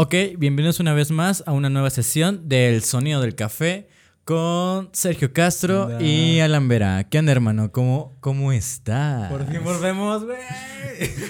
[0.00, 3.88] Ok, bienvenidos una vez más a una nueva sesión del Sonido del Café
[4.24, 6.00] con Sergio Castro Anda.
[6.02, 7.02] y Alan Vera.
[7.08, 7.72] ¿Qué onda, hermano?
[7.72, 9.28] ¿Cómo, cómo estás?
[9.28, 10.38] Por fin volvemos, güey.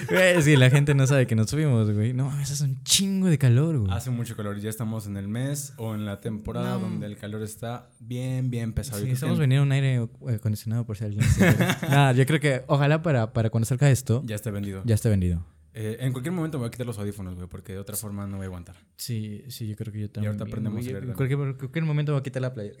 [0.09, 2.13] Güey, sí, la gente no sabe que nos subimos, güey.
[2.13, 3.91] No mames, es un chingo de calor, güey.
[3.91, 6.79] Hace mucho calor, ya estamos en el mes o en la temporada No.
[6.81, 9.03] donde el calor está bien, bien pesado.
[9.03, 11.45] Sí, estamos vendiendo un aire acondicionado por si alguien se...
[11.89, 14.81] Nada, yo creo que ojalá para, para cuando salga esto Ya está vendido.
[14.85, 15.43] ya esté vendido.
[15.81, 18.27] Eh, en cualquier momento me voy a quitar los audífonos, güey, porque de otra forma
[18.27, 18.75] no voy a aguantar.
[18.97, 20.31] Sí, sí, yo creo que yo también.
[20.31, 22.75] ahorita aprendemos a leer En cualquier, en cualquier momento voy a quitar la playera.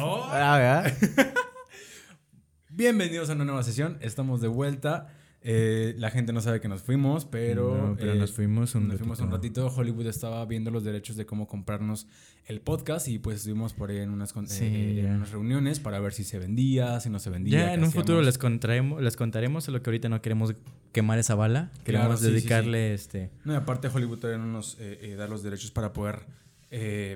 [0.00, 0.22] Oh.
[0.30, 0.84] ah.
[2.70, 5.12] Bienvenidos a una nueva sesión, estamos de vuelta.
[5.46, 8.88] Eh, la gente no sabe que nos fuimos, pero, No, pero eh, nos fuimos un
[8.88, 9.66] nos fuimos un ratito.
[9.66, 12.06] Hollywood estaba viendo los derechos de cómo comprarnos
[12.46, 16.00] el podcast y pues estuvimos por ahí en unas, Sí, eh, en unas reuniones para
[16.00, 17.58] ver si se vendía, si no se vendía.
[17.58, 20.54] Ya en un futuro les contaremos, les contaremos, solo que ahorita no queremos
[20.92, 21.70] quemar esa bala.
[21.84, 22.32] Queremos sí, sí, sí.
[22.36, 23.30] dedicarle este.
[23.44, 26.20] No, y aparte Hollywood todavía no nos eh, da los derechos para poder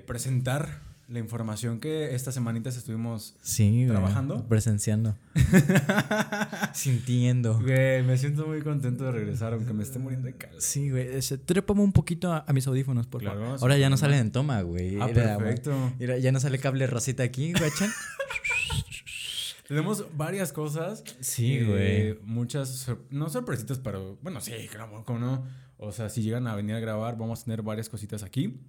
[0.06, 3.34] presentar la información que estas semanitas estuvimos...
[3.40, 4.46] Sí, güey, ¿Trabajando?
[4.46, 5.16] Presenciando.
[6.74, 7.60] Sintiendo.
[7.60, 10.60] Güey, me siento muy contento de regresar, aunque me esté muriendo de calor.
[10.60, 11.08] Sí, güey.
[11.46, 13.58] Trépame un poquito a, a mis audífonos, por favor.
[13.60, 14.96] Ahora ya no salen en toma, güey.
[15.00, 15.14] Ah, güey.
[15.14, 15.92] perfecto.
[15.98, 17.90] Ya no sale cable rosita aquí, guachan.
[19.66, 21.04] Tenemos varias cosas.
[21.20, 22.18] Sí, eh, güey.
[22.26, 25.46] muchas, sor- no sorpresitas, pero bueno, sí, claro, ¿cómo no?
[25.76, 28.60] O sea, si llegan a venir a grabar, vamos a tener varias cositas aquí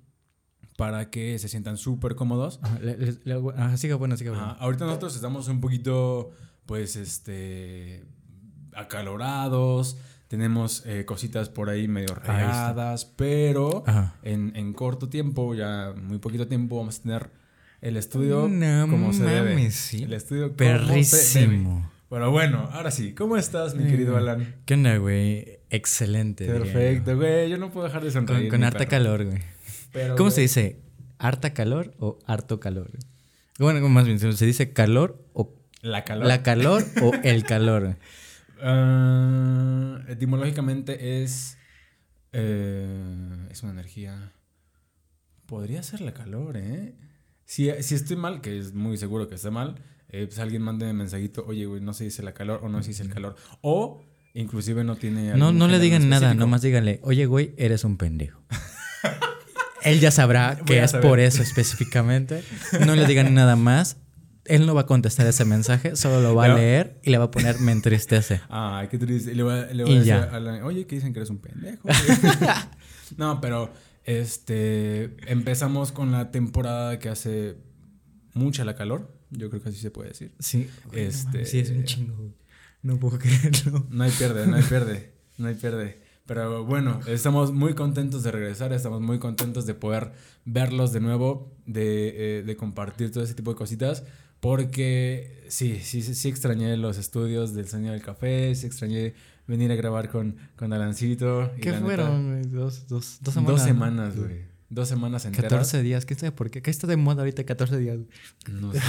[0.80, 2.62] para que se sientan súper cómodos.
[2.64, 4.46] Ajá, le- le- le- ajá, siga bueno, siga bueno.
[4.46, 6.32] Ajá, ahorita nosotros estamos un poquito,
[6.66, 8.06] pues, este,
[8.74, 9.98] acalorados.
[10.30, 13.84] Tenemos eh, cositas por ahí medio Ahí regadas, pero
[14.24, 17.30] en, en corto tiempo, ya muy poquito tiempo, vamos a tener
[17.82, 19.72] el estudio No como se debe.
[19.72, 20.04] sí.
[20.04, 20.56] El estudio.
[20.56, 21.92] Perrísimo.
[22.10, 24.56] Pero bueno, ahora sí, ¿cómo estás, mi querido Eh, Alan?
[24.66, 25.60] ¿Qué onda, güey?
[25.70, 26.46] Excelente.
[26.48, 28.50] Perfecto, güey, yo no puedo dejar de sonreír.
[28.50, 28.90] Con, harta perro.
[28.90, 29.40] calor, güey.
[29.92, 30.82] Pero, ¿Cómo güey, se dice?
[31.18, 32.92] ¿Harta calor o harto calor?
[33.58, 36.28] Bueno, más bien, ¿se dice calor o La calor.
[36.28, 37.98] la calor o el calor?
[38.62, 41.58] Ah, etimológicamente es.
[42.32, 44.32] eh, es una energía.
[45.46, 46.96] Podría ser la calor, ¿eh?
[47.46, 49.76] Si, si estoy mal, que es muy seguro que esté mal,
[50.10, 52.84] eh, pues alguien mande un mensajito, oye, güey, no se dice la calor o no
[52.84, 53.36] se dice el calor.
[53.62, 54.04] O
[54.36, 55.34] inclusive no tiene.
[55.36, 58.44] No, no le digan nada, nomás díganle, oye, güey, eres un pendejo.
[59.84, 62.44] Él ya sabrá que es por eso específicamente.
[62.86, 63.98] No le digan nada más.
[64.46, 67.26] Él no va a contestar ese mensaje, solo lo va a leer y le va
[67.26, 68.42] a poner me entristece.
[68.50, 69.32] Ay, qué triste.
[69.32, 70.24] Y le voy a, le voy a Y decir ya.
[70.24, 71.88] a la- oye, que dicen que eres un pendejo.
[73.18, 73.72] no, pero
[74.06, 77.58] este empezamos con la temporada que hace
[78.34, 79.16] mucha la calor.
[79.30, 80.34] Yo creo que así se puede decir.
[80.40, 82.34] Sí, Este- sí, es un chingo.
[82.82, 83.86] No puedo creerlo.
[83.92, 86.02] No hay pierde, no hay pierde, no hay pierde.
[86.30, 90.12] Pero bueno, estamos muy contentos de regresar, estamos muy contentos de poder
[90.46, 94.04] verlos de nuevo, de, eh, de compartir todo ese tipo de cositas,
[94.40, 99.16] porque sí, sí, sí, extrañé los estudios del Sonido del Café, sí extrañé
[99.48, 101.52] venir a grabar con, con Alancito.
[101.60, 102.30] ¿Qué fueron?
[102.30, 102.44] güey?
[102.44, 103.58] Dos, dos, dos semanas.
[103.58, 104.49] Dos semanas, güey.
[104.72, 105.50] Dos semanas enteras.
[105.50, 106.62] 14 días, ¿qué sabe por qué?
[106.62, 107.98] ¿Qué está de moda ahorita 14 días?
[108.52, 108.80] No sé.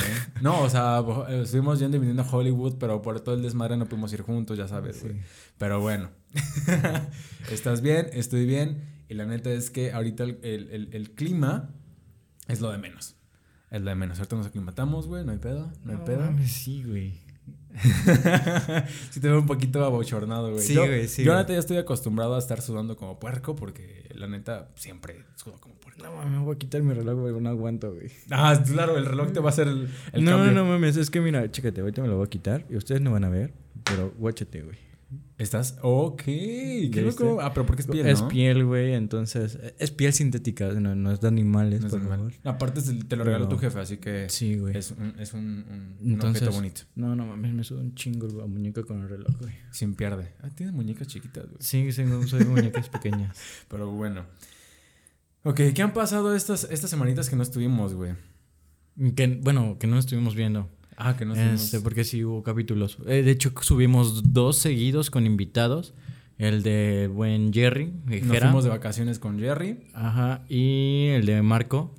[0.42, 1.02] No, o sea,
[1.42, 4.58] estuvimos yendo y viniendo a Hollywood, pero por todo el desmadre no pudimos ir juntos,
[4.58, 5.16] ya sabes, güey.
[5.56, 6.10] Pero bueno.
[7.50, 8.82] Estás bien, estoy bien.
[9.08, 11.70] Y la neta es que ahorita el, el- el- el clima
[12.47, 13.16] es lo de menos.
[13.70, 14.18] Es lo de menos.
[14.18, 16.20] Ahorita nos aclimatamos, güey, no hay pedo, no hay pedo.
[16.20, 17.14] mames, sí, güey.
[19.10, 20.62] sí te veo un poquito abochornado, güey.
[20.62, 24.06] Sí, yo, güey, sí, Yo, neta, ya estoy acostumbrado a estar sudando como puerco porque
[24.14, 26.03] la neta siempre sudo como puerco.
[26.03, 28.10] No mames, me voy a quitar mi reloj, güey, no aguanto, güey.
[28.30, 30.53] Ah, claro, el reloj te va a hacer el, el no, cambio.
[30.53, 33.12] no mames, es que mira, chécate, ahorita me lo voy a quitar y ustedes no
[33.12, 33.53] van a ver,
[33.84, 34.89] pero guáchate, güey.
[35.38, 35.78] ¿Estás?
[35.82, 36.22] Ok.
[36.25, 37.41] Qué ¿Ya loco.
[37.41, 38.28] Ah, pero porque es piel, Es ¿no?
[38.28, 42.32] piel, güey, entonces es piel sintética, no, no es de animales, No es por favor.
[42.44, 44.76] Aparte te lo regaló tu jefe, así que Sí, güey.
[44.76, 46.82] es un, es un, un- un Entonces, objeto bonito.
[46.94, 49.54] No, no mames, me suda un chingo la muñeca con el reloj, güey.
[49.72, 50.32] Sin pierde.
[50.43, 51.56] Ah, tiene muñecas chiquitas, güey.
[51.60, 53.37] Sí, sí, no, soy muñecas pequeñas.
[53.69, 54.27] Pero bueno.
[55.42, 58.13] Ok, ¿qué han pasado estas, estas semanitas que no estuvimos, güey?
[59.16, 60.68] Que, bueno, que no estuvimos viendo.
[61.02, 61.62] Ah, que no estuvimos.
[61.64, 62.98] Este, porque sí hubo capítulos.
[63.06, 65.94] Eh, de hecho, subimos dos seguidos con invitados.
[66.36, 68.47] El de buen Jerry, Nos Jera.
[68.48, 69.88] fuimos de vacaciones con Jerry.
[69.94, 70.42] Ajá.
[70.48, 71.94] Y el de Marco,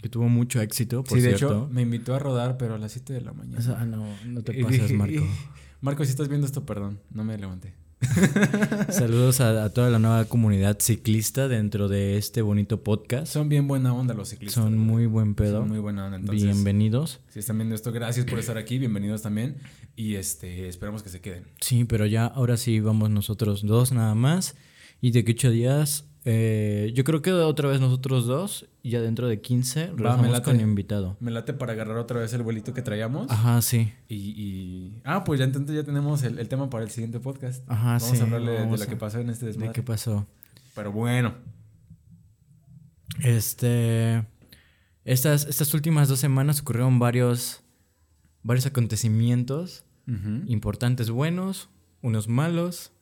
[0.00, 1.46] que tuvo mucho éxito, por sí, de cierto.
[1.64, 3.76] hecho, me invitó a rodar, pero a las 7 de la mañana.
[3.78, 5.22] Ah, no, no te pases, Marco.
[5.80, 7.74] Marco, si estás viendo esto, perdón, no me levanté.
[8.90, 13.32] Saludos a, a toda la nueva comunidad ciclista dentro de este bonito podcast.
[13.32, 14.62] Son bien buena onda los ciclistas.
[14.62, 15.60] Son muy buen pedo.
[15.60, 16.18] Son muy buena onda.
[16.18, 17.20] Entonces, Bienvenidos.
[17.28, 19.56] Si están viendo esto, gracias por estar aquí, bienvenidos también.
[19.96, 21.44] Y este, esperamos que se queden.
[21.60, 24.56] Sí, pero ya ahora sí vamos nosotros dos nada más.
[25.00, 29.00] Y de que ocho días Eh, yo creo que otra vez nosotros dos, y ya
[29.02, 30.44] dentro de 15, me regresamos late.
[30.44, 31.16] con invitado.
[31.20, 33.30] Me late para agarrar otra vez el vuelito que traíamos.
[33.30, 33.92] Ajá, sí.
[34.08, 37.62] Y, y- Ah, pues ya entonces ya tenemos el, el tema para el siguiente podcast.
[37.70, 38.18] Ajá, Vamos sí.
[38.18, 39.72] a hablarle de- vamos de lo que pasó en este ¿De desmadre.
[39.72, 40.26] qué pasó?
[40.74, 41.34] Pero bueno.
[43.22, 44.24] Este.
[45.04, 47.62] Estas, estas últimas dos semanas ocurrieron varios.
[48.42, 49.84] varios acontecimientos
[50.46, 51.68] importantes buenos,
[52.02, 52.92] unos malos,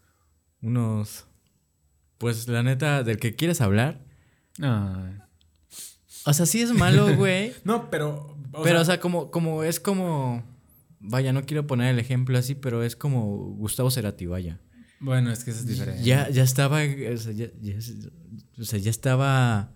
[0.61, 1.27] unos.
[2.23, 4.01] Pues la neta, del que quieres hablar.
[4.61, 5.19] Ay.
[6.25, 7.53] O sea, sí es malo, güey.
[7.65, 8.37] No, pero.
[8.53, 10.45] o pero, sea, o sea, como, como es como.
[11.01, 13.27] Vaya, no quiero poner el ejemplo así, pero es como
[13.57, 14.61] Gustavo Cerati, vaya.
[15.01, 16.05] Bueno, es que eso es diferente.
[16.05, 16.79] Ya, ya estaba.
[17.13, 17.79] O sea ya, ya-
[18.57, 19.73] o sea, ya estaba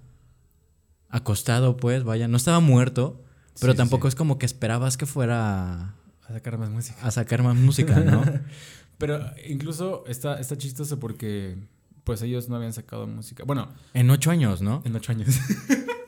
[1.08, 2.28] acostado, pues, vaya.
[2.28, 3.24] No estaba muerto,
[3.60, 4.10] pero Sí, tampoco sí.
[4.10, 5.96] es como que esperabas que fuera
[6.28, 6.96] A sacar más música.
[7.04, 8.22] a sacar más música, ¿no?
[8.98, 11.58] Pero incluso está, está chistoso porque.
[12.06, 13.42] Pues ellos no habían sacado música.
[13.44, 14.80] Bueno, En ocho años, ¿no?
[14.84, 15.40] en ocho años.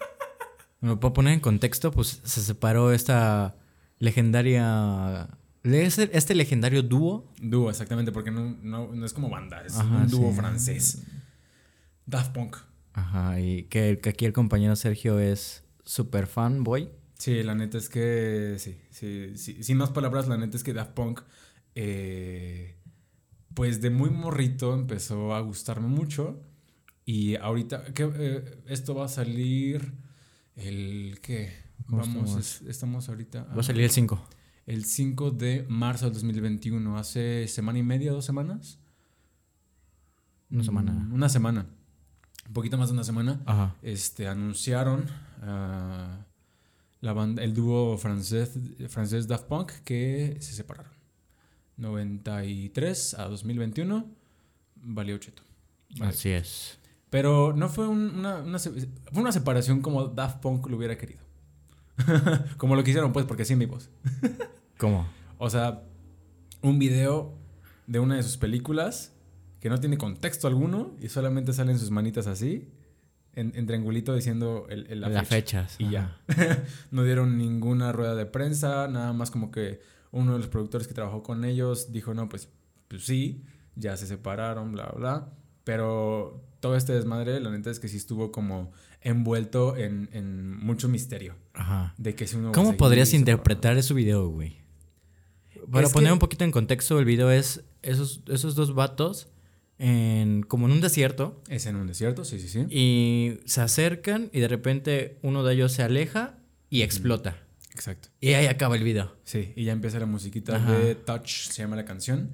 [0.81, 3.57] Me puedo poner en contexto, pues se separó esta
[3.99, 5.29] legendaria.
[5.65, 7.27] Este, este legendario dúo.
[7.43, 10.37] dúo, exactamente, porque no, no, no es como banda, es Ajá, un dúo sí.
[10.37, 11.03] francés.
[12.07, 12.57] Daft Punk.
[12.93, 16.91] Ajá, y que, que aquí el compañero Sergio es super fanboy.
[17.15, 20.73] Sí, la neta es que sí, sí, sí, sin más palabras, la neta es que
[20.75, 21.23] Daft Punk,
[21.75, 22.77] eh,
[23.59, 26.41] pues de muy morrito empezó a gustarme mucho
[27.05, 29.95] y ahorita, que eh, esto va a salir
[30.55, 31.53] el, ¿qué?
[31.87, 32.37] ¿Cómo Vamos, estamos?
[32.63, 33.43] es- estamos ahorita...
[33.53, 34.23] Va a salir el 5.
[34.67, 38.79] El 5 de marzo del 2021, hace semana y media, dos semanas.
[40.53, 40.93] Una semana.
[40.93, 41.67] Mm, Una semana,
[42.47, 43.75] un poquito más de una semana Ajá.
[43.83, 45.05] este, anunciaron
[45.43, 46.27] ah,
[47.01, 48.53] la banda, el dúo francés,
[48.89, 50.93] francés Daft Punk que se separaron.
[51.79, 54.07] 93 a 2021
[54.77, 55.43] valió cheto.
[55.99, 56.11] Vale.
[56.11, 56.79] Así es.
[57.11, 58.83] Pero no fue un- una, una fue
[59.23, 61.21] una separación como Daft Punk lo hubiera querido.
[62.59, 63.91] como lo quisieron pues porque sí en vivos.
[64.79, 65.07] ¿Cómo?
[65.39, 65.83] O sea,
[66.63, 67.35] un video
[67.87, 69.15] de una de sus películas
[69.61, 72.69] que no tiene contexto alguno y solamente salen sus manitas así,
[73.35, 75.65] en, en triangulito diciendo el, el- la Las fecha.
[75.67, 75.77] fechas.
[75.81, 76.21] Y ya.
[76.91, 79.81] no dieron ninguna rueda de prensa, nada más como que
[80.11, 82.49] uno de los productores que trabajó con ellos dijo, no, pues,
[82.89, 83.43] pues sí,
[83.77, 85.33] ya se separaron, bla, bla.
[85.65, 90.89] Pero todo este desmadre, la neta es que sí estuvo como envuelto en, en mucho
[90.89, 91.35] misterio.
[91.53, 91.95] Ajá.
[91.99, 94.59] De que si uno ¿Cómo podrías interpretar ese video, güey?
[95.71, 99.29] Para Es poner que- un poquito en contexto, el video es esos, esos dos vatos
[99.79, 102.67] en, como en un desierto Es en un desierto, sí, sí, sí.
[102.71, 106.39] y se acercan y de repente uno de ellos se aleja
[106.71, 107.37] y explota.
[107.79, 108.09] Exacto.
[108.21, 109.15] Y ahí acaba el video.
[109.23, 110.73] Sí, y ya empieza la musiquita Ajá.
[110.73, 112.33] de Touch, se llama la canción,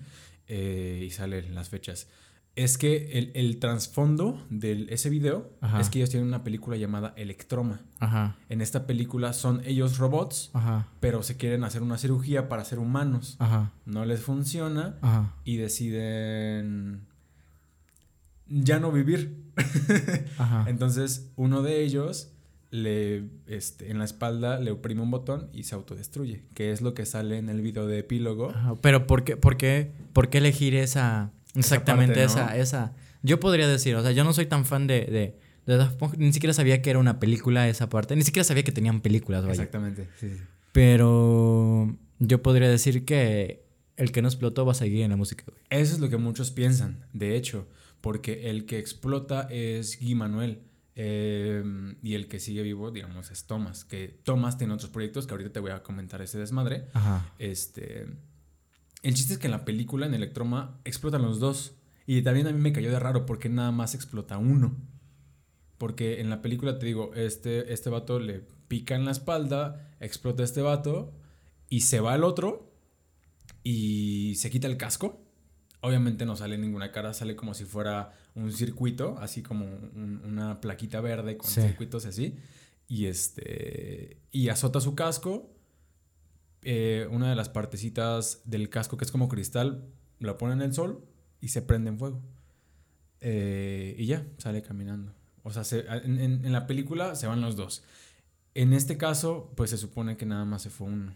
[0.48, 2.08] eh, y salen las fechas.
[2.56, 5.80] Es que el, el trasfondo de ese video Ajá.
[5.80, 7.80] es que ellos tienen una película llamada Electroma.
[7.98, 12.64] Ajá, En esta película son ellos robots, ajá, pero se quieren hacer una cirugía para
[12.64, 13.36] ser humanos.
[13.40, 17.06] ajá, No les funciona ajá, y deciden
[18.46, 19.42] ya no vivir.
[20.38, 20.64] ajá.
[20.68, 22.30] Entonces uno de ellos
[22.74, 26.92] le, este, en la espalda le oprime un botón y se autodestruye, que es lo
[26.92, 28.50] que sale en el video de epílogo.
[28.50, 32.46] Ajá, Pero ¿por qué, por qué, por qué elegir esa, exactamente parte, ¿no?
[32.46, 32.92] esa, esa?
[33.22, 36.16] Yo podría decir, o sea, yo no soy tan fan de, de, de Daft Punk,
[36.16, 39.42] ni siquiera sabía que era una película esa parte, ni siquiera sabía que tenían películas,
[39.42, 39.52] vaya.
[39.52, 40.08] Exactamente.
[40.18, 40.42] sí, sí.
[40.72, 43.64] Pero yo podría decir que
[43.96, 45.62] el que no explotó va a seguir en la música, güey.
[45.70, 47.68] Eso es lo que muchos piensan, de hecho,
[48.00, 50.62] porque el que explota es Guy Manuel.
[50.96, 51.62] Eh,
[52.02, 53.84] y el que sigue vivo, digamos, es Thomas.
[53.84, 56.88] Que Thomas tiene otros proyectos que ahorita te voy a comentar ese desmadre.
[56.92, 57.32] Ajá.
[57.38, 58.06] Este.
[59.02, 61.76] El chiste es que en la película, en Electroma, explotan los dos.
[62.06, 64.76] Y también a mí me cayó de raro porque nada más explota uno.
[65.78, 70.42] Porque en la película te digo, este, este vato le pica en la espalda, explota
[70.42, 71.12] este vato
[71.68, 72.72] y se va el otro
[73.62, 75.20] y se quita el casco.
[75.80, 80.60] Obviamente no sale ninguna cara, sale como si fuera un circuito, así como un- una
[80.60, 81.60] plaquita verde con Sí.
[81.62, 82.36] circuitos así.
[82.88, 84.18] Y este.
[84.30, 85.50] Y azota su casco.
[86.66, 89.84] eh, una de las partecitas del casco que es como cristal,
[90.18, 91.04] la pone en el sol
[91.42, 92.22] y se prende en fuego.
[93.20, 95.12] Eh, y ya, sale caminando.
[95.42, 97.82] O sea, se- en, en- en la película se van los dos.
[98.54, 101.14] En este caso, pues se supone que nada más se fue uno.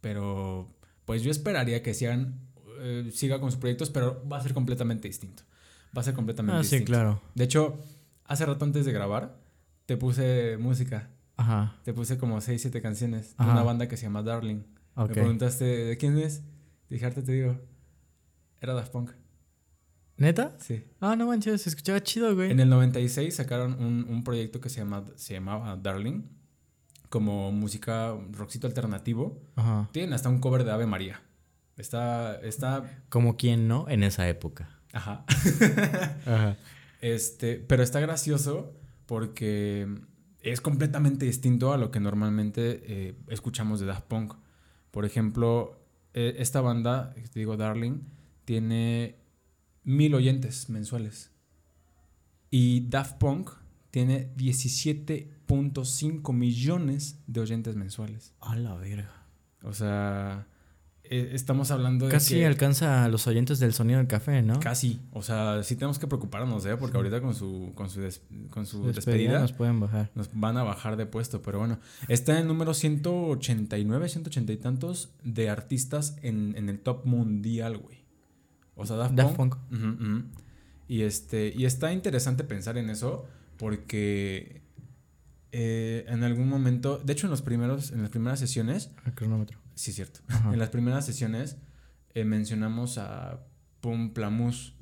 [0.00, 0.72] Pero,
[1.04, 2.38] pues yo esperaría que sigan,
[2.80, 5.42] eh, siga con sus proyectos, pero va a ser completamente distinto.
[5.96, 7.20] Va a ser completamente Ah, sí, claro.
[7.34, 7.78] De hecho,
[8.24, 9.36] hace rato antes de grabar,
[9.86, 11.10] te puse música.
[11.36, 11.76] Ajá.
[11.84, 14.62] Te puse como 6, 7 canciones de una banda que se llama Darling.
[14.94, 15.08] Ok.
[15.08, 16.42] Me preguntaste, ¿de quién es?
[16.90, 17.56] Dije, ahorita te digo.
[18.60, 19.10] Era Daft Punk.
[20.16, 20.56] ¿Neta?
[20.58, 20.84] Sí.
[21.00, 22.50] Ah, no manches, se escuchaba chido, güey.
[22.50, 26.22] En el 96 sacaron un, un proyecto que se, llama, se llamaba Darling,
[27.08, 29.40] como música rockcito alternativo.
[29.54, 29.88] Ajá.
[29.92, 31.22] Tienen hasta un cover de Ave María.
[31.76, 34.77] Está, está, Como quien no en esa época.
[34.92, 35.24] Ajá.
[36.26, 36.56] Ajá.
[37.00, 38.74] Este, pero está gracioso
[39.06, 39.86] porque
[40.40, 44.34] es completamente distinto a lo que normalmente eh, escuchamos de Daft Punk.
[44.90, 45.80] Por ejemplo,
[46.14, 48.00] eh, esta banda, te digo Darling,
[48.44, 49.16] tiene
[49.84, 51.30] mil oyentes mensuales.
[52.50, 53.50] Y Daft Punk
[53.90, 58.34] tiene 17.5 millones de oyentes mensuales.
[58.40, 59.26] A la verga.
[59.62, 60.46] O sea,
[61.10, 64.60] eh, estamos hablando de Casi que- alcanza a los oyentes del sonido del café, ¿no?
[64.60, 65.00] Casi.
[65.12, 66.76] O sea, sí tenemos que preocuparnos, ¿eh?
[66.76, 70.10] Porque ahorita con su, con su, des- con su despedida, nos pueden bajar.
[70.14, 71.42] nos van a bajar de puesto.
[71.42, 76.78] Pero bueno, está en el número 189, 180 y tantos de artistas en, en el
[76.80, 77.98] top mundial, güey.
[78.76, 79.56] O sea, Daft, Daft Punk.
[79.56, 80.24] Punk.
[80.86, 83.26] Y, este, y está interesante pensar en eso
[83.58, 84.62] porque
[85.52, 89.58] eh, en algún momento, de hecho en, los primeros, en las primeras sesiones, El cronómetro.
[89.78, 90.18] Sí, cierto.
[90.26, 90.52] Ajá.
[90.52, 91.56] En las primeras sesiones
[92.12, 93.46] eh, mencionamos a
[93.80, 94.74] Pum Plamus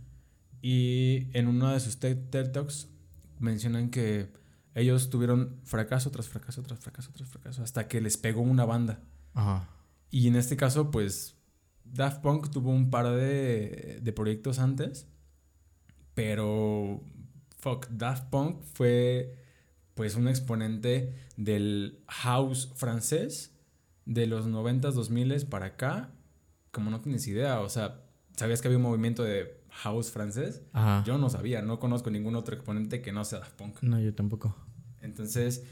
[0.62, 2.88] y en uno de sus TED, TED Talks
[3.38, 4.32] mencionan que
[4.74, 9.02] ellos tuvieron fracaso tras fracaso tras fracaso tras fracaso hasta que les pegó una banda.
[9.34, 9.68] Ajá.
[10.10, 11.36] Y en este caso, pues
[11.84, 15.06] Daft Punk tuvo un par de, de proyectos antes,
[16.14, 17.04] pero
[17.58, 19.36] fuck, Daft Punk fue
[19.92, 23.52] pues un exponente del house francés
[24.06, 26.10] de los 90s, 2000 para acá,
[26.70, 28.00] como no tienes idea, o sea,
[28.36, 30.62] ¿sabías que había un movimiento de house francés?
[30.72, 31.02] Ajá.
[31.04, 33.82] Yo no sabía, no conozco ningún otro exponente que no sea Daft Punk.
[33.82, 34.56] No, yo tampoco.
[35.02, 35.64] Entonces,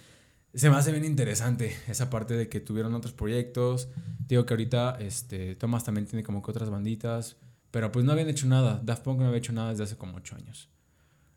[0.52, 3.88] se me hace bien interesante esa parte de que tuvieron otros proyectos.
[4.26, 7.36] Digo que ahorita este, Thomas también tiene como que otras banditas,
[7.70, 8.80] pero pues no habían hecho nada.
[8.84, 10.68] Daft Punk no había hecho nada desde hace como ocho años.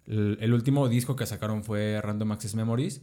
[0.06, 3.02] El, el último disco que sacaron fue Random Access Memories,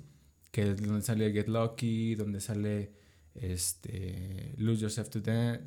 [0.50, 3.03] que es donde sale Get Lucky, donde sale
[3.34, 5.64] este, Lose Yourself to Dance,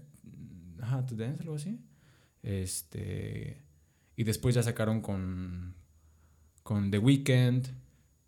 [0.82, 1.80] ajá, to Dance, algo así.
[2.44, 3.64] Este,
[4.16, 5.76] y después ya sacaron con,
[6.64, 7.68] con The Weeknd,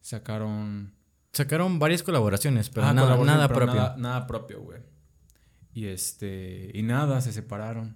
[0.01, 0.93] sacaron...
[1.31, 3.81] Sacaron varias colaboraciones, pero Ajá, nada, colaboración, nada pero propio.
[3.81, 4.81] Nada, nada propio, güey.
[5.73, 7.95] Y este, y nada, se separaron.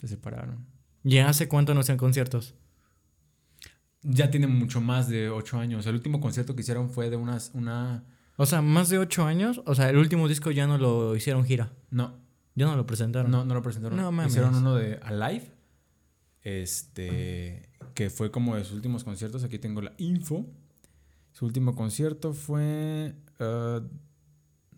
[0.00, 0.66] Se separaron.
[1.04, 2.54] ¿Y hace cuánto no hacían conciertos?
[4.02, 5.86] Ya tienen mucho más de ocho años.
[5.86, 8.04] El último concierto que hicieron fue de unas, una...
[8.40, 9.60] O sea, más de ocho años.
[9.66, 11.72] O sea, el último disco ya no lo hicieron gira.
[11.90, 12.14] No,
[12.54, 13.30] Ya no lo presentaron.
[13.30, 13.98] no, no lo presentaron.
[13.98, 14.32] No mames.
[14.32, 15.52] Hicieron uno de Alive.
[16.42, 19.42] Este, que fue como de sus últimos conciertos.
[19.44, 20.46] Aquí tengo la info.
[21.32, 23.14] Su último concierto fue...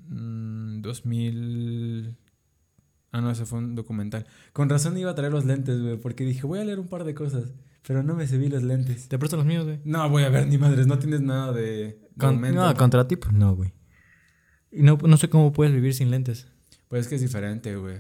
[0.09, 2.17] mm, 2000...
[3.13, 4.27] Ah, no, ese fue un documental.
[4.53, 7.03] Con razón iba a traer los lentes, güey, porque dije, voy a leer un par
[7.05, 7.53] de cosas,
[7.87, 9.09] pero no me vi los lentes.
[9.09, 9.81] Te presto los míos, güey.
[9.85, 11.99] No, voy a ver, ni madres, no tienes nada de...
[12.19, 13.73] Con- no, contra ti, pues no, güey.
[14.71, 16.47] Y no, no sé cómo puedes vivir sin lentes.
[16.89, 17.99] Pues es que es diferente, güey.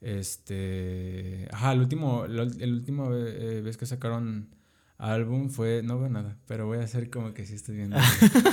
[0.00, 1.48] Este...
[1.52, 4.54] Ajá, el último, la el último eh, vez que sacaron
[4.98, 5.82] álbum fue...
[5.82, 7.96] No veo nada, pero voy a hacer como que sí estoy viendo.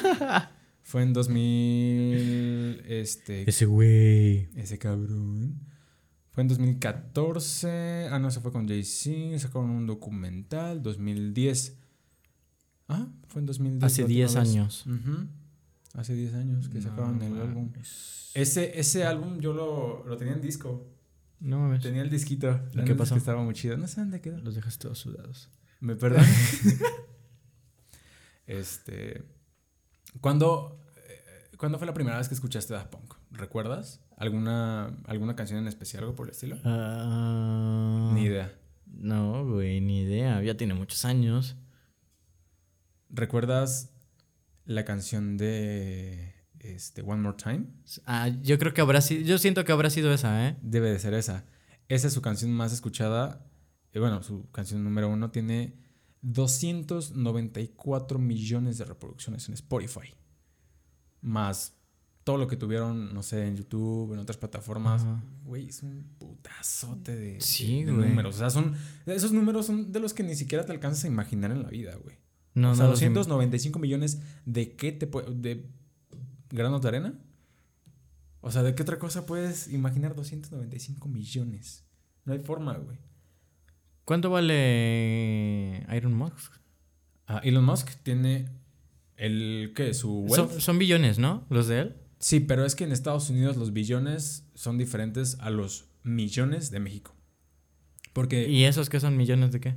[0.83, 2.83] fue en 2000...
[2.87, 3.49] Este...
[3.49, 4.49] Ese güey.
[4.55, 5.61] Ese cabrón.
[6.31, 8.07] Fue en 2014.
[8.11, 9.37] Ah, no, se fue con Jay-Z.
[9.39, 10.81] Sacaron un documental.
[10.81, 11.77] 2010.
[12.87, 13.83] Ah, fue en 2010.
[13.83, 14.49] Hace la última 10 vez.
[14.49, 14.85] años.
[14.87, 15.27] Ujú.
[15.93, 17.69] Hace 10 años que sacaron No el álbum.
[17.71, 18.31] mames.
[18.33, 20.87] Ese, ese álbum yo lo, lo tenía en disco.
[21.41, 21.81] No mames.
[21.81, 22.61] Tenía el disquito.
[22.73, 23.15] La qué pasó?
[23.15, 23.75] que estaba muy chido.
[23.77, 24.37] No sé dónde quedó.
[24.39, 25.49] Los dejas todos sudados.
[25.81, 26.29] ¿Me perdonas?
[28.47, 29.23] este.
[30.19, 33.15] ¿Cuándo, eh, ¿Cuándo fue la primera vez que escuchaste Daft Punk?
[33.31, 34.00] ¿Recuerdas?
[34.21, 36.57] ¿Alguna, ¿Alguna canción en especial, algo por el estilo?
[36.63, 38.53] Ah, Ni idea.
[38.85, 40.41] No, güey, ni idea.
[40.43, 41.55] Ya tiene muchos años.
[43.09, 43.91] ¿Recuerdas
[44.65, 47.65] la canción de este, One More Time?
[48.05, 49.23] Ah, yo creo que habrá sido.
[49.23, 50.57] Yo siento que habrá sido esa, ¿eh?
[50.61, 51.45] Debe de ser esa.
[51.87, 53.45] Esa es su canción más escuchada.
[53.91, 55.75] eh, bueno, su canción número uno tiene
[56.21, 60.13] 294 millones de reproducciones en Spotify.
[61.21, 61.75] Más
[62.23, 65.03] todo lo que tuvieron, no sé, en YouTube, en otras plataformas.
[65.43, 68.09] Güey, es un putazote de, Sí, de güey.
[68.09, 68.35] números.
[68.35, 68.75] O sea, son,
[69.05, 71.95] esos números son de los que ni siquiera te alcanzas a imaginar en la vida,
[71.95, 72.17] güey.
[72.53, 72.91] No, o sea, no.
[72.91, 75.69] los im- 295 millones de qué te de
[76.49, 77.13] granos de arena.
[78.41, 81.85] O sea, ¿de qué otra cosa puedes imaginar 295 millones?
[82.25, 82.97] No hay forma, güey.
[84.05, 86.53] ¿Cuánto vale Iron Musk?
[87.27, 88.49] Ah, Elon Musk tiene
[89.15, 89.73] el.
[89.75, 89.93] ¿Qué?
[89.93, 90.59] Su Son, wealth.
[90.59, 91.45] son billones, ¿no?
[91.49, 91.95] Los de él.
[92.21, 96.79] Sí, pero es que en Estados Unidos los billones son diferentes a los millones de
[96.79, 97.15] México.
[98.13, 99.75] Porque ¿Y esos qué son millones de qué?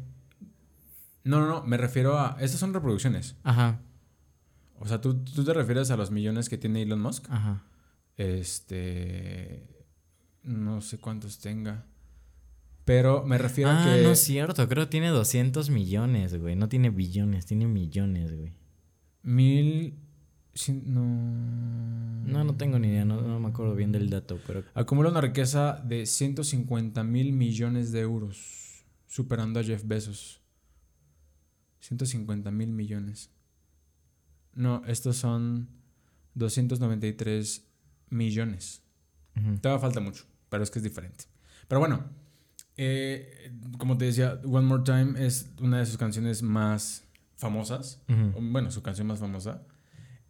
[1.25, 2.37] No, no, no, me refiero a...
[2.39, 3.37] Estas son reproducciones.
[3.45, 3.81] Ajá.
[4.79, 7.25] O sea, ¿tú, tú te refieres a los millones que tiene Elon Musk.
[7.31, 7.65] Ajá.
[8.19, 9.87] Este...
[10.43, 11.87] No sé cuántos tenga.
[12.85, 14.03] Pero me refiero ah, a que...
[14.03, 14.69] no es cierto.
[14.69, 16.57] Creo que tiene 200 millones, güey.
[16.57, 18.53] No tiene billones, tiene millones, güey.
[19.23, 20.04] Mil...
[20.85, 21.03] No...
[22.25, 23.05] No, no tengo ni idea.
[23.05, 24.65] No, no me acuerdo bien del dato, pero...
[24.75, 28.85] Acumula una riqueza de 150 mil millones de euros.
[29.07, 30.41] Superando a Jeff Bezos.
[31.81, 33.31] 150 mil millones.
[34.55, 35.69] No, estos son
[36.35, 37.67] 293
[38.11, 38.83] millones.
[39.37, 39.59] Ujú.
[39.59, 41.25] Todavía falta mucho, pero es que es diferente.
[41.69, 42.05] Pero bueno,
[42.77, 47.05] eh, como te decía, One More Time es una de sus canciones más
[47.37, 48.03] famosas.
[48.41, 49.63] Bueno, su canción más famosa.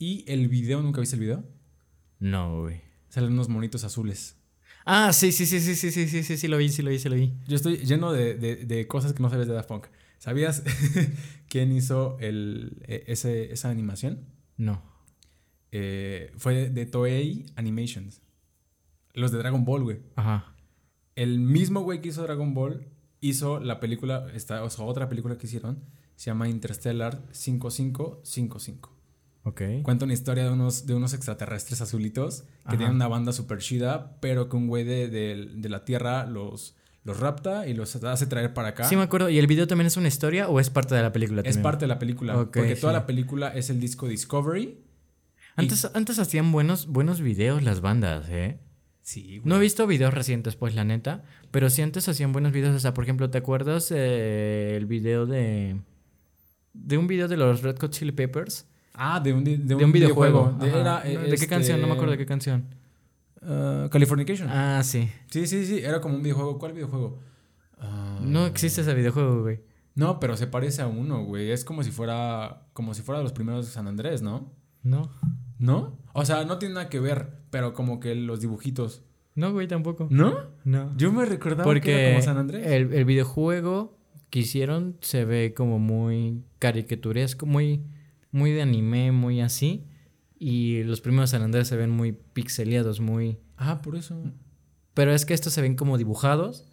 [0.06, 1.42] Y el video, ¿nunca viste el video?
[2.18, 2.82] No, güey.
[3.08, 4.36] Salen unos monitos azules.
[4.84, 6.98] Ah, sí, sí, sí, sí, sí, sí, sí, sí, sí, lo vi, sí lo vi,
[6.98, 7.32] sí lo vi.
[7.48, 9.86] Yo estoy lleno de, de- de cosas que no sabes de Daft Punk.
[10.18, 10.62] ¿Sabías
[11.48, 14.26] quién hizo el, e- ese, esa animación?
[14.58, 14.82] No.
[15.72, 18.20] Eh, fue de Toei Animations.
[19.14, 20.00] Los de Dragon Ball, güey.
[20.16, 20.54] Ajá.
[21.16, 22.88] El mismo güey que hizo Dragon Ball
[23.22, 25.82] hizo la película, esta, o sea, otra película que hicieron,
[26.14, 28.93] se llama Interstellar 5555.
[29.44, 29.62] Ok.
[29.82, 32.76] Cuenta una historia de unos, de unos extraterrestres azulitos que Ajá.
[32.78, 36.74] tienen una banda super chida, pero que un güey de, de- de la Tierra los,
[37.04, 38.84] los rapta y los hace traer para acá.
[38.84, 39.28] Sí, me acuerdo.
[39.28, 41.40] ¿Y el video también es una historia o es parte de la película?
[41.42, 41.62] es también?
[41.62, 42.32] parte de la película.
[42.34, 44.78] Porque toda la película es el disco Discovery.
[45.56, 48.58] Antes, antes hacían buenos, buenos videos las bandas, ¿eh?
[49.02, 51.22] Sí, No he visto videos recientes, pues, la neta.
[51.50, 52.74] Pero sí antes hacían buenos videos.
[52.74, 55.76] O sea, por ejemplo, ¿te acuerdas eh, el video de...
[56.72, 58.66] De un video de los Red Hot Chili Peppers?
[58.94, 60.56] Ah, de un, de un, De un videojuego.
[60.60, 61.80] De, era, ¿De este, qué canción?
[61.80, 62.64] No me acuerdo de qué canción.
[63.42, 64.48] uh, Californication.
[64.50, 65.08] Ah, sí.
[65.30, 65.78] Sí, sí, sí.
[65.80, 66.58] Era como un videojuego.
[66.58, 67.18] ¿Cuál videojuego?
[67.78, 69.60] Ah, No existe ese videojuego, güey.
[69.96, 71.50] No, pero se parece a uno, güey.
[71.50, 72.66] Es como si fuera.
[72.72, 74.52] Como si fuera de los primeros de San Andrés, ¿no?
[74.82, 75.10] No.
[75.58, 75.98] ¿No?
[76.12, 79.02] O sea, no tiene nada que ver, pero como que los dibujitos.
[79.36, 80.06] No, güey, tampoco.
[80.10, 80.34] ¿No?
[80.64, 80.96] No.
[80.96, 82.66] Yo me recordaba que Porque era como San Andrés.
[82.66, 83.96] el, el videojuego
[84.30, 87.82] que hicieron se ve como muy caricaturesco, muy,
[88.34, 89.86] muy de anime, muy así.
[90.36, 93.38] Y los primeros San Andrés se ven muy pixeleados, muy...
[93.56, 94.20] Ah, por eso.
[94.92, 96.66] Pero es que estos se ven como dibujados.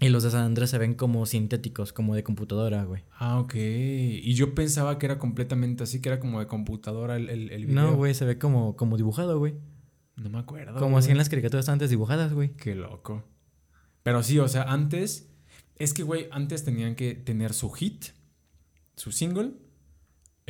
[0.00, 3.04] Y los de San Andrés se ven como sintéticos, como de computadora, güey.
[3.12, 3.54] Ah, ok.
[3.54, 7.64] Y yo pensaba que era completamente así, que era como de computadora el, el, el
[7.64, 7.82] video.
[7.82, 9.54] No, güey, se ve como, como dibujado, güey.
[10.16, 10.78] No me acuerdo.
[10.78, 12.50] Como así en las caricaturas antes dibujadas, güey.
[12.56, 13.24] Qué loco.
[14.02, 15.30] Pero sí, o sea, antes.
[15.76, 18.08] Es que, güey, antes tenían que tener su hit,
[18.96, 19.54] su single,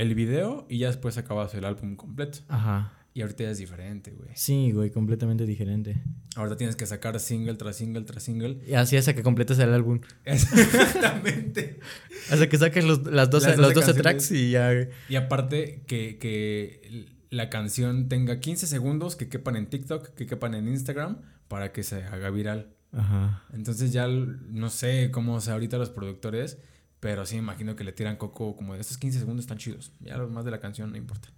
[0.00, 2.38] el video y ya después acabas el álbum completo.
[2.48, 2.92] Ajá.
[3.12, 4.30] Y ahorita ya es diferente, güey.
[4.34, 6.00] Sí, güey, completamente diferente.
[6.36, 8.60] Ahorita tienes que sacar single tras single tras single.
[8.66, 10.00] Y así hasta que completes el álbum.
[10.24, 11.80] Exactamente.
[12.30, 14.02] Hasta que saques los, las 12, Las 12 los 12 canciones.
[14.02, 14.88] tracks y ya, güey.
[15.08, 20.54] y aparte, que, que la canción tenga 15 segundos que quepan en TikTok, que quepan
[20.54, 22.68] en Instagram, para que se haga viral.
[22.92, 23.44] Ajá.
[23.52, 26.58] Entonces ya no sé cómo sea ahorita los productores,
[27.00, 29.92] pero sí imagino que le tiran coco como de estos 15 segundos están chidos.
[30.00, 31.28] Ya lo más de la canción no importa.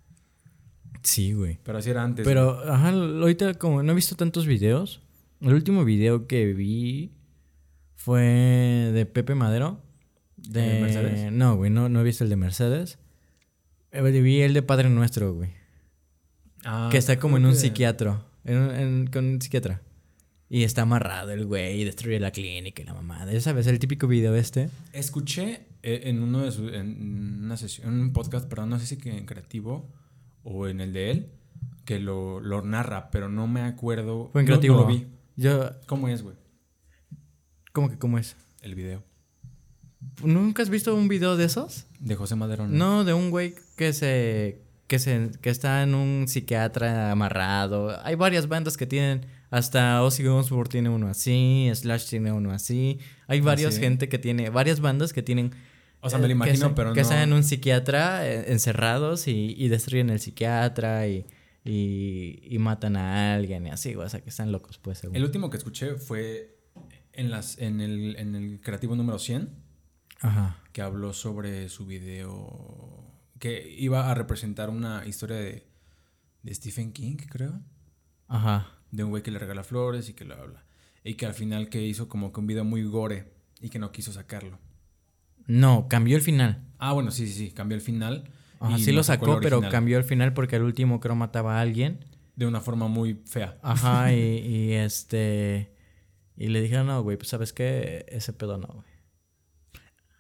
[1.03, 1.59] Sí, güey.
[1.65, 2.25] Pero así era antes.
[2.25, 5.01] Pero, ajá, ahorita como no he visto tantos videos.
[5.41, 7.13] El último video que vi
[7.97, 9.81] fue de Pepe Madero.
[10.37, 11.33] De, ¿El de Mercedes?
[11.33, 12.99] No, güey, no, no he visto el de Mercedes.
[13.91, 15.51] Eh, Vi el de Padre Nuestro, güey.
[16.65, 18.25] Ah, que está como en un psiquiatra.
[18.45, 19.83] En en- con un psiquiatra.
[20.55, 23.33] Y está amarrado el güey y destruye la clínica y la mamada.
[23.33, 24.69] Ya sabes, el típico video este.
[24.93, 26.71] Escuché eh, en uno de sus.
[26.75, 27.89] En una sesión.
[27.89, 29.89] En un podcast, perdón, no sé si que en creativo
[30.45, 31.31] o en el de él,
[31.87, 34.29] que lo, lo narra, pero no me acuerdo.
[34.31, 34.75] Fue en no- creativo.
[34.75, 35.07] No, lo vi.
[35.37, 36.37] Yo, ¿Cómo es, güey?
[37.73, 38.37] ¿cómo que cómo es?
[38.61, 39.03] El video.
[40.23, 41.87] ¿Nunca has visto un video de esos?
[41.99, 42.67] De José Madero.
[42.69, 47.99] No, de un güey que se, que se que está en un psiquiatra amarrado.
[48.05, 52.99] Hay varias bandas que tienen hasta Ozzy Osbourne tiene uno así, Slash tiene uno así.
[53.27, 53.81] Hay varias sí?
[53.81, 55.53] gente que tiene varias bandas que tienen
[56.01, 57.03] O sea, me lo eh, que imagino, pero que no.
[57.03, 61.27] están en un psiquiatra eh, encerrados y, y destruyen el psiquiatra y,
[61.67, 65.17] y, y matan a alguien y así, o sea, que están locos, pues, según.
[65.17, 66.57] El último que escuché fue
[67.13, 69.51] en, las, en, el, en el creativo número 100.
[70.25, 70.63] Ajá.
[70.73, 73.05] que habló sobre su video
[73.39, 75.67] que iba a representar una historia de,
[76.43, 77.61] de Stephen King, creo,
[78.33, 78.67] Ajá.
[78.91, 80.65] de un güey que le regala flores y que lo habla.
[81.05, 83.91] Y que al final que hizo como que un video muy gore y que no
[83.93, 84.59] quiso sacarlo.
[85.47, 86.63] No, cambió el final.
[86.79, 88.31] Ah, bueno, sí, sí, sí, cambió el final.
[88.61, 91.59] Ajá, y sí no lo sacó pero cambió el final porque al último creo mataba
[91.59, 92.05] a alguien.
[92.37, 93.59] De una forma muy fea.
[93.63, 95.75] Ajá, y, y este.
[96.37, 98.87] Y le dijeron, no, güey, pues sabes qué, ese pedo no, güey.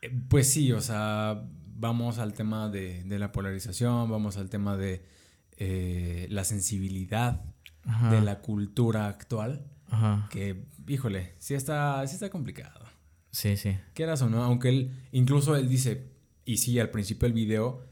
[0.02, 1.42] Eh, Pues sí, o sea,
[1.74, 5.04] vamos al tema de, de la polarización, vamos al tema de
[5.56, 7.42] eh, la sensibilidad
[7.84, 8.10] Ajá.
[8.10, 10.28] de la cultura actual, Ajá.
[10.30, 12.80] que, híjole, sí está, sí está complicado.
[13.30, 13.76] Sí, sí.
[13.94, 16.12] Quieras o no, aunque él, incluso él dice,
[16.44, 17.82] y sí, al principio del video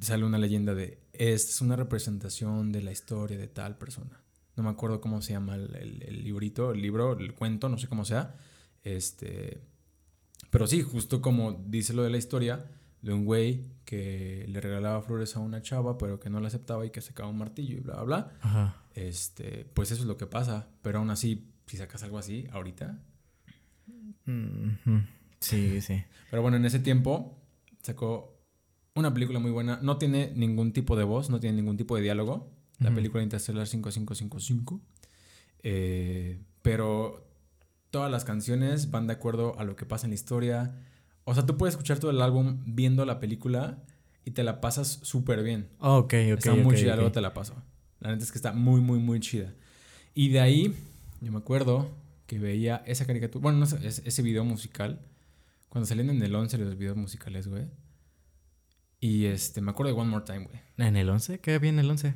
[0.00, 4.20] sale una leyenda de, es una representación de la historia de tal persona.
[4.56, 7.78] No me acuerdo cómo se llama el, el- el librito, el libro, el cuento, no
[7.78, 8.36] sé cómo sea.
[8.84, 9.60] Este,
[10.50, 12.66] pero sí, justo como dice lo de la historia
[13.02, 16.84] de un güey que le regalaba flores a una chava, pero que no la aceptaba
[16.86, 18.32] y que sacaba un martillo y bla, bla, bla.
[18.40, 18.82] Ajá.
[18.96, 20.68] Este, pues eso es lo que pasa.
[20.82, 22.98] Pero aún así, si sacas algo así ahorita.
[24.26, 25.02] Ujú.
[25.38, 26.02] Sí, sí.
[26.30, 27.38] Pero bueno, en ese tiempo
[27.82, 28.36] sacó
[28.94, 29.78] una película muy buena.
[29.82, 32.50] No tiene ningún tipo de voz, no tiene ningún tipo de diálogo.
[32.78, 32.96] La Ujú.
[32.96, 34.80] película Interstellar 5555.
[35.62, 37.28] Eh, pero
[37.90, 40.74] todas las canciones van de acuerdo a lo que pasa en la historia.
[41.24, 43.82] O sea, tú puedes escuchar todo el álbum viendo la película
[44.24, 45.68] y te la pasas súper bien.
[45.78, 46.38] Ok, ok.
[46.38, 47.62] está muy te la paso.
[48.00, 49.54] La neta es que está muy, muy, muy chida.
[50.14, 50.74] Y de ahí,
[51.20, 51.90] yo me acuerdo
[52.26, 55.00] que veía esa caricatura, bueno, no sé, ese, video musical,
[55.68, 57.66] cuando salían en el 11 los videos musicales, güey.
[59.00, 60.60] Y este, me acuerdo de One More Time, güey.
[60.78, 61.40] ¿En el 11?
[61.40, 62.14] ¿Qué había en el 11?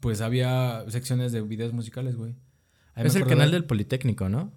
[0.00, 2.34] Pues había secciones de videos musicales, güey.
[2.94, 4.52] Ahí Es el canal de- del Politécnico, ¿no?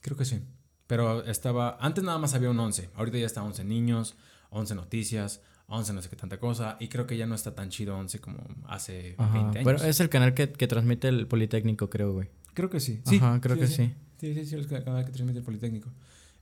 [0.00, 0.40] Creo que sí.
[0.86, 1.76] Pero estaba.
[1.80, 2.90] Antes nada más había un 11.
[2.94, 4.16] Ahorita ya está 11 niños,
[4.50, 6.76] 11 noticias, 11 no sé qué tanta cosa.
[6.80, 9.32] Y creo que ya no está tan chido 11 como hace Ajá.
[9.34, 9.64] 20 años.
[9.80, 12.28] Pero es el canal que, que transmite el Politécnico, creo, güey.
[12.54, 13.02] Creo que sí.
[13.06, 13.94] Ajá, creo que sí.
[14.18, 15.90] Sí, sí, sí, el canal que transmite el Politécnico.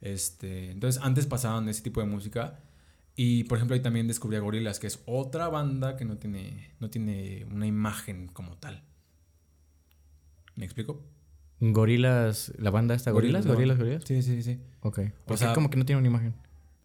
[0.00, 2.60] Este, entonces, antes pasaban ese tipo de música.
[3.16, 6.70] Y, por ejemplo, ahí también descubrí a Gorillaz, que es otra banda que no tiene,
[6.80, 8.84] no tiene una imagen como tal.
[10.54, 11.02] ¿Me explico?
[11.60, 13.78] Gorilas, la banda esta, Gorilas, la Gorilas.
[13.78, 14.04] Gorilas.
[14.04, 14.60] Sí, sí, sí.
[14.80, 15.00] Ok.
[15.24, 16.34] Porque sea- como que no tiene una imagen.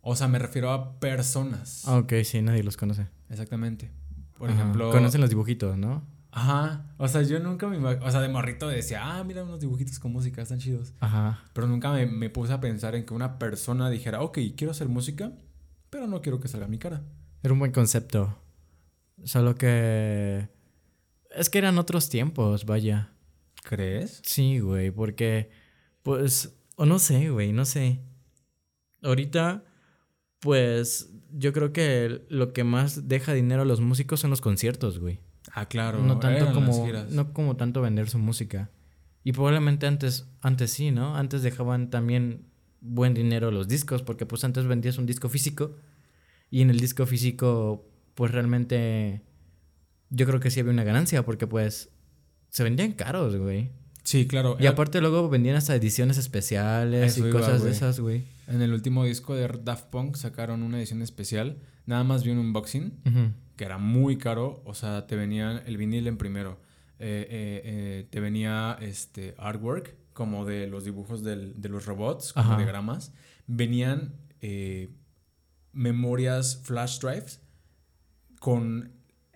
[0.01, 1.83] O sea, me refiero a personas.
[1.87, 3.07] Ah, ok, sí, nadie los conoce.
[3.29, 3.91] Exactamente.
[4.37, 4.59] Por Ajá.
[4.59, 4.91] ejemplo.
[4.91, 6.03] Conocen los dibujitos, ¿no?
[6.31, 6.93] Ajá.
[6.97, 10.11] O sea, yo nunca me O sea, de morrito decía, ah, mira unos dibujitos con
[10.11, 10.93] música, están chidos.
[10.99, 11.43] Ajá.
[11.53, 14.87] Pero nunca me, me puse a pensar en que una persona dijera, ok, quiero hacer
[14.87, 15.33] música,
[15.89, 17.03] pero no quiero que salga mi cara.
[17.43, 18.37] Era un buen concepto.
[19.23, 20.49] Solo que...
[21.35, 23.11] Es que eran otros tiempos, vaya.
[23.63, 24.21] ¿Crees?
[24.23, 25.51] Sí, güey, porque...
[26.01, 26.57] Pues...
[26.75, 27.99] O no sé, güey, no sé.
[29.03, 29.63] Ahorita...
[30.41, 31.07] Pues...
[31.33, 35.19] Yo creo que lo que más deja dinero a los músicos son los conciertos, güey.
[35.53, 36.03] Ah, claro.
[36.03, 36.87] no tanto como...
[37.09, 38.69] No como tanto vender su música.
[39.23, 40.27] Y probablemente antes...
[40.41, 41.15] Antes sí, ¿no?
[41.15, 42.47] Antes dejaban también
[42.81, 45.77] buen dinero los discos, porque pues antes vendías un disco físico.
[46.49, 49.21] Y en el disco físico, pues realmente
[50.09, 51.89] yo creo que sí había una ganancia porque pues
[52.49, 53.71] se vendían caros, güey.
[54.03, 54.57] Sí, claro.
[54.59, 58.23] Y Era- aparte luego vendían hasta ediciones especiales Eso y iba, cosas de esas, güey.
[58.51, 61.57] En el último disco de Daft Punk sacaron una edición especial.
[61.85, 64.61] Nada más vi un unboxing que era muy caro.
[64.65, 66.59] O sea, te venía el vinil en primero.
[66.99, 72.33] Eh, eh, eh, te venía este artwork, como de los dibujos del- de los robots,
[72.33, 72.57] como Ajá.
[72.57, 73.13] diagramas.
[73.47, 74.15] Venían
[75.71, 77.41] memorias flash drives
[78.39, 78.91] con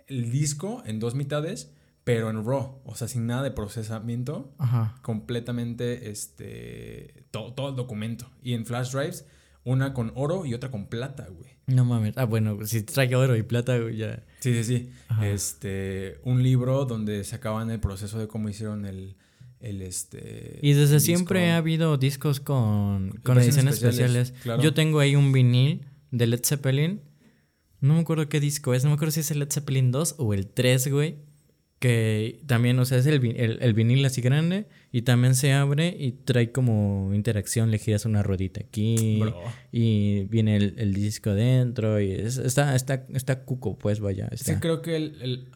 [0.07, 1.73] el disco en dos mitades,
[2.05, 2.79] pero en RAW.
[2.85, 4.95] O sea, sin nada de procesamiento Ajá.
[5.01, 9.25] completamente este to- todo el documento y en flash drives
[9.65, 11.49] una con oro y otra con plata, güey.
[11.67, 12.13] No mames.
[12.17, 14.23] Ah, bueno, si trae oro y plata, güey, ya.
[14.39, 14.89] Sí, sí, sí.
[15.09, 15.27] Ajá.
[15.27, 19.15] Este un libro donde sacaban el proceso de cómo hicieron el
[19.59, 24.43] el este Y desde siempre ha habido discos con, con ediciones especiales, especiales.
[24.43, 24.61] claro.
[24.61, 27.01] Yo tengo ahí un vinil de Led Zeppelin.
[27.79, 28.83] No me acuerdo qué disco es.
[28.83, 31.15] No me acuerdo si es el Led Zeppelin 2 o el 3, güey.
[31.85, 34.65] Que también, o sea, es el, el, el vinil así grande.
[34.91, 37.69] Y también se abre y trae como interacción.
[37.69, 39.19] Le giras una ruedita aquí.
[39.21, 39.39] Bro.
[39.71, 41.99] Y viene el, el disco dentro.
[42.01, 44.27] Y es- está, está, está cuco, pues vaya.
[44.31, 44.53] Está.
[44.55, 45.47] que creo que el, el-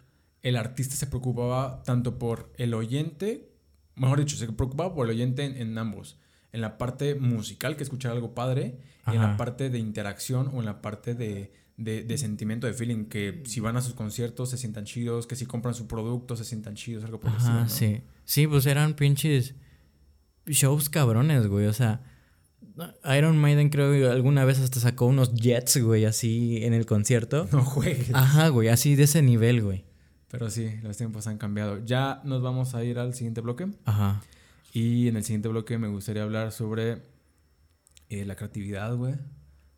[0.43, 3.49] el artista se preocupaba tanto por el oyente,
[3.95, 6.17] mejor dicho, se preocupaba por el oyente en, en ambos.
[6.53, 8.77] En la parte musical, que escuchar algo padre,
[9.11, 12.73] y en la parte de interacción o en la parte de, de- de sentimiento, de
[12.73, 16.35] feeling, que si van a sus conciertos se sientan chidos, que si compran su producto
[16.35, 17.69] se sientan chidos, algo por el estilo, Ajá, ¿no?
[17.69, 18.01] sí.
[18.25, 19.55] Sí, pues eran pinches
[20.45, 21.65] shows cabrones, güey.
[21.67, 22.01] O sea,
[23.17, 27.47] Iron Maiden creo que alguna vez hasta sacó unos jets, güey, así en el concierto.
[27.51, 28.13] No juegues.
[28.13, 29.85] Ajá, güey, así de ese nivel, güey.
[30.29, 31.83] Pero sí, los tiempos han cambiado.
[31.85, 33.67] Ya nos vamos a ir al siguiente bloque.
[33.85, 34.21] Ajá.
[34.73, 37.01] Y en el siguiente bloque me gustaría hablar sobre
[38.09, 39.15] eh, la creatividad, güey.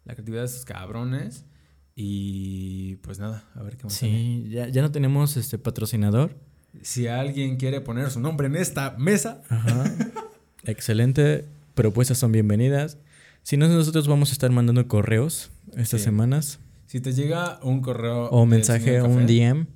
[0.03, 1.45] La creatividad de esos cabrones.
[1.95, 3.93] Y pues nada, a ver qué más.
[3.93, 6.35] Sí, ya, ya no tenemos este patrocinador.
[6.81, 9.83] Si alguien quiere poner su nombre en esta mesa, Ajá.
[10.63, 11.45] Excelente.
[11.73, 12.97] Propuestas son bienvenidas.
[13.43, 16.05] Si no, nosotros vamos a estar mandando correos estas Sí.
[16.05, 16.59] semanas.
[16.85, 18.29] Si te llega un correo.
[18.29, 19.67] O mensaje, o un Café, DM.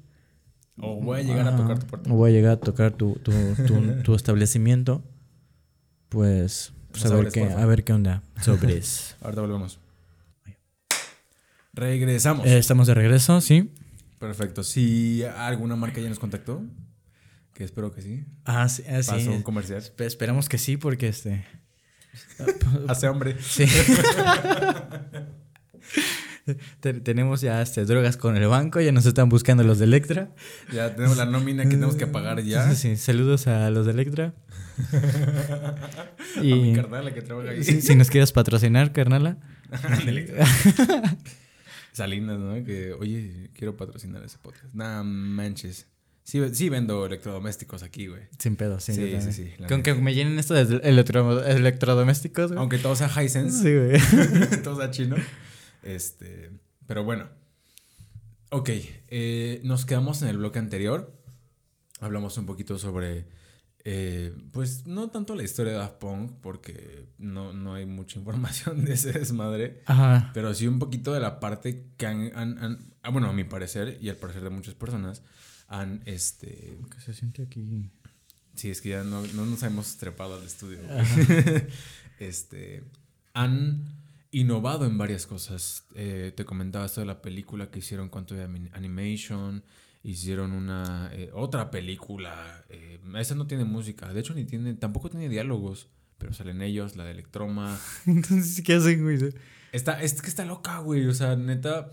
[0.77, 2.11] O voy a llegar a tocar tu puerta.
[2.11, 3.31] O voy a llegar a tocar tu, tu,
[3.65, 5.01] tu, tu establecimiento.
[6.09, 8.23] Pues, pues a, ver qué, a ver qué onda.
[8.41, 9.15] Sobres.
[9.21, 9.79] Ahorita volvemos.
[11.75, 12.45] Regresamos.
[12.47, 13.71] Eh, estamos de regreso, sí.
[14.19, 14.63] Perfecto.
[14.63, 16.63] Si alguna marca ya nos contactó,
[17.53, 18.23] que espero que sí.
[18.45, 18.83] Ah, sí.
[18.89, 19.11] ah, sí.
[19.11, 19.81] Pasó un comercial.
[19.81, 21.45] Espe- Esperamos que sí, porque este.
[22.87, 23.35] Hace hambre.
[23.41, 23.65] Sí.
[26.79, 30.29] Te- tenemos ya este, drogas con el banco, ya nos están buscando los de Electra.
[30.71, 32.69] Ya tenemos la nómina que tenemos que pagar ya.
[32.69, 34.33] Sí, sí, saludos a los de Electra.
[36.37, 37.63] A mi y carnal que trabaja ahí.
[37.63, 39.37] si, si nos quieres patrocinar, carnala.
[41.95, 42.63] Salinas, ¿no?
[42.65, 44.73] Que, oye, quiero patrocinar ese podcast.
[44.73, 45.87] Nah, manches.
[46.23, 48.23] Sí, sí vendo electrodomésticos aquí, güey.
[48.39, 48.93] Sin pedo, sí.
[48.93, 52.59] Sí, sí, sí, Con que me llenen esto de electro- electrodomésticos, güey.
[52.59, 54.61] Aunque todo sea Hisense, Sí, güey.
[54.63, 55.15] todo sea chino.
[55.83, 56.49] Este,
[56.87, 57.29] pero bueno.
[58.49, 58.69] Ok,
[59.09, 61.13] eh, nos quedamos en el bloque anterior.
[61.99, 63.25] Hablamos un poquito sobre,
[63.87, 68.83] eh, pues no tanto la historia de Daft Punk, porque no, no hay mucha información
[68.83, 69.81] de ese desmadre.
[69.85, 70.31] Ajá.
[70.33, 73.43] Pero sí un poquito de la parte que han, han- han- ah, bueno, a mi
[73.43, 75.21] parecer y al parecer de muchas personas,
[75.67, 77.89] han, este, Que se siente aquí.
[78.55, 80.79] sí, es que ya no, no nos hemos trepado al estudio.
[82.19, 82.83] Este,
[83.33, 83.83] han
[84.31, 85.83] innovado en varias cosas.
[85.95, 89.63] Eh, te comentaba esto de la película que hicieron cuanto de anim- animation,
[90.05, 95.09] hicieron una, eh, otra película, eh, esa no tiene música, de hecho ni tiene, tampoco
[95.09, 95.89] tiene diálogos,
[96.19, 99.33] pero salen ellos, la de Electroma, Entonces, ¿qué hacen, güey?
[99.71, 101.05] Está, es que está loca, güey.
[101.07, 101.89] O sea, neta,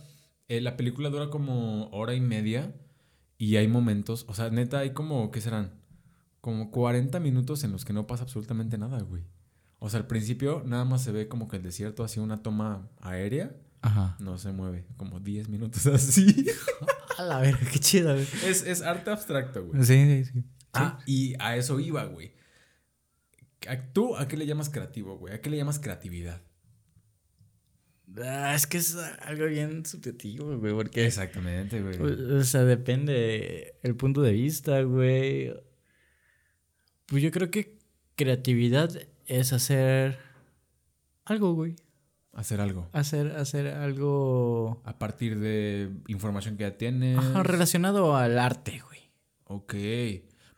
[0.47, 2.73] eh, la película dura como hora y media
[3.39, 5.73] y hay momentos, o sea, neta, hay como, ¿qué serán?
[6.41, 9.25] Como 40 minutos en los que no pasa absolutamente nada, güey.
[9.79, 12.89] O sea, al principio nada más se ve como que el desierto hacía una toma
[13.01, 14.17] aérea, Ajá.
[14.21, 16.47] no se mueve, como 10 minutos así.
[17.19, 18.27] A la verga, qué chido, güey.
[18.47, 19.83] es, es arte abstracto, güey.
[19.85, 20.45] Sí, sí, sí.
[20.73, 22.33] Ah, y a eso iba, güey.
[23.69, 25.35] ¿A- ¿Tú a qué le llamas creativo, güey?
[25.35, 26.41] ¿A qué le llamas creatividad?
[28.23, 31.07] Ah, es que es algo bien subjetivo, güey, porque...
[31.07, 31.97] Exactamente, güey.
[31.99, 35.53] O o sea, depende el punto de vista, güey.
[37.07, 37.79] Pues yo creo que
[38.17, 38.91] creatividad
[39.27, 40.19] es hacer
[41.25, 41.77] algo, güey.
[42.33, 42.89] Hacer algo.
[42.93, 47.19] Hacer, hacer algo A partir de información que ya tienes.
[47.19, 49.01] ajá, relacionado al arte, güey.
[49.45, 49.75] Ok.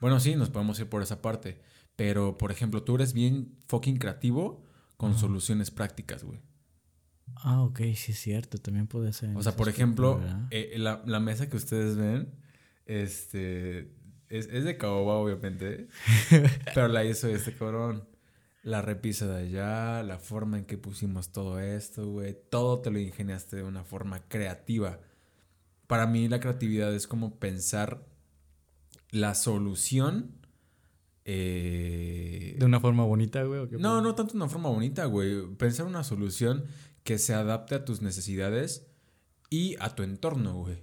[0.01, 1.61] Bueno, sí, nos podemos ir por esa parte.
[1.97, 4.63] Pero, por ejemplo, tú eres bien fucking creativo
[4.97, 6.41] con soluciones prácticas, güey.
[7.37, 9.37] Ah, ok, sí es cierto, también puede ser.
[9.37, 10.47] O sea, por ejemplo, ¿verdad?
[10.51, 12.33] eh, la, la mesa que ustedes ven,
[12.87, 13.93] este,
[14.29, 15.89] es, es de caoba, obviamente.
[16.75, 18.05] pero la hizo este cabrón.
[18.65, 22.37] La repisa de allá, la forma en que pusimos todo esto, güey.
[22.51, 25.01] Todo te lo ingeniaste de una forma creativa.
[25.87, 28.07] Para mí la creatividad es como pensar
[29.11, 30.33] la solución.
[31.27, 33.61] eh, De una forma bonita, güey.
[33.61, 35.47] ¿o qué no, no tanto de una forma bonita, güey.
[35.57, 36.65] Pensar una solución
[37.03, 38.87] que se adapte a tus necesidades
[39.51, 40.79] y a tu entorno, güey.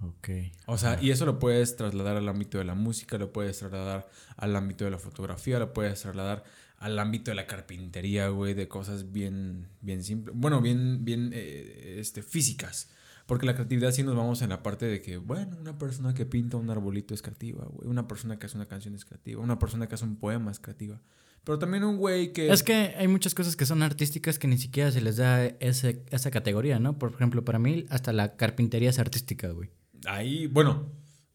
[0.00, 0.28] Ok.
[0.66, 4.08] O sea, y eso lo puedes trasladar al ámbito de la música, lo puedes trasladar
[4.36, 6.44] al ámbito de la fotografía, lo puedes trasladar
[6.78, 10.36] al ámbito de la carpintería, güey, de cosas bien, bien simples.
[10.38, 12.90] Bueno, bien, bien, eh, este, físicas.
[13.26, 16.24] Porque la creatividad sí nos vamos en la parte de que, bueno, una persona que
[16.24, 17.86] pinta un arbolito es creativa, güey.
[17.86, 19.42] Una persona que hace una canción es creativa.
[19.42, 20.98] Una persona que hace un poema es creativa.
[21.44, 22.50] Pero también un güey que...
[22.50, 26.04] Es que hay muchas cosas que son artísticas que ni siquiera se les da ese,
[26.10, 26.98] esa categoría, ¿no?
[26.98, 29.68] Por ejemplo, para mí, hasta la carpintería es artística, güey.
[30.06, 30.90] Ahí, bueno,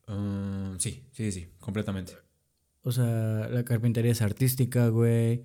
[0.07, 2.13] um, sí, sí, sí, completamente.
[2.83, 5.43] O sea, la carpintería es artística, güey.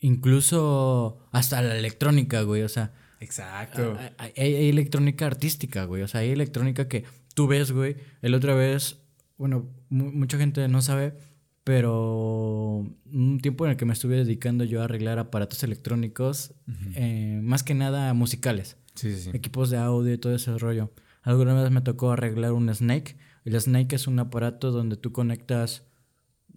[0.00, 2.62] Incluso hasta la electrónica, güey.
[2.62, 3.96] O sea, Exacto.
[4.18, 6.02] hay, hay- hay electrónica artística, güey.
[6.02, 7.96] O sea, hay electrónica que tú ves, güey.
[8.22, 8.98] El otra vez,
[9.36, 11.14] bueno, mu- mucha gente no sabe,
[11.64, 16.54] pero un tiempo en el que me estuve dedicando yo a arreglar aparatos electrónicos,
[16.94, 18.76] eh, más que nada musicales.
[18.94, 19.30] Sí, sí, sí.
[19.34, 20.90] equipos de audio y todo ese rollo.
[21.28, 23.16] Alguna vez me tocó arreglar un Snake.
[23.44, 25.84] El Snake es un aparato donde tú conectas,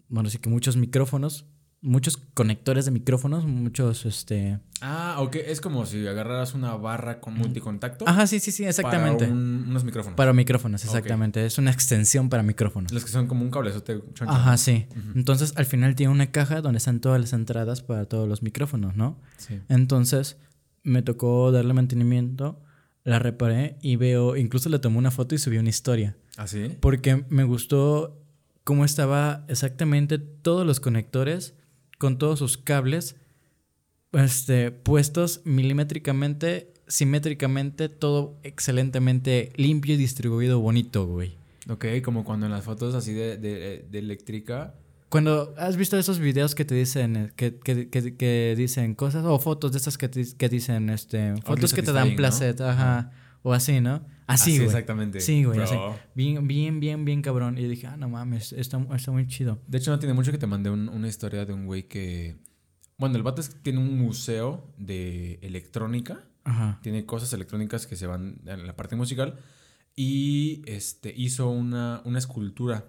[0.08, 1.46] bueno, sí que muchos micrófonos,
[1.82, 4.60] muchos conectores de micrófonos, muchos, este...
[4.82, 5.36] Ah, ok.
[5.36, 8.08] Es como si agarraras una barra con multicontacto.
[8.08, 9.26] Ajá, sí, sí, sí, exactamente.
[9.26, 10.36] Para Para, un- unos micrófonos.
[10.36, 11.46] micrófonos, exactamente.
[11.46, 12.92] Es una extensión para micrófonos.
[12.92, 14.32] Los que son como un cablezote choncho.
[14.34, 14.86] Ajá, sí.
[15.16, 18.96] Entonces, al final tiene una caja donde están todas las entradas para todos los micrófonos,
[18.96, 19.20] ¿no?
[19.38, 19.60] Sí.
[19.70, 20.38] Entonces,
[20.84, 22.60] me tocó darle mantenimiento,
[23.04, 26.16] la reparé y veo, incluso le tomé una foto y subí una historia.
[26.38, 26.78] ¿Ah, sí?
[26.80, 28.18] Porque me gustó
[28.64, 31.56] cómo estaba exactamente todos los conectores
[31.98, 33.16] con todos sus cables
[34.14, 41.34] este, puestos milimétricamente, simétricamente, todo excelentemente limpio y distribuido bonito, güey.
[41.70, 44.74] Ok, como cuando en las fotos así de, de, de eléctrica
[45.12, 49.38] cuando has visto esos videos que te dicen, eh, que, que, que, dicen cosas, o
[49.40, 53.12] fotos de estas que, que dicen, este, fotos que te dan placer, ajá,
[53.44, 54.06] o así, ¿no?
[54.26, 54.68] Así, güey.
[54.68, 55.20] exactamente.
[55.20, 55.76] Sí, güey, así.
[56.16, 57.58] Bien, bien, bien, bien cabrón.
[57.58, 59.62] Y dije, ah, no mames, está, está muy chido.
[59.68, 62.38] De hecho, no tiene mucho que te mandé una historia de un güey que...
[62.98, 66.24] Bueno, el vato tiene un museo de electrónica.
[66.46, 66.80] Ajá.
[66.84, 69.40] Tiene cosas electrónicas que se van en la parte musical.
[69.94, 72.86] Y este, hizo una, una escultura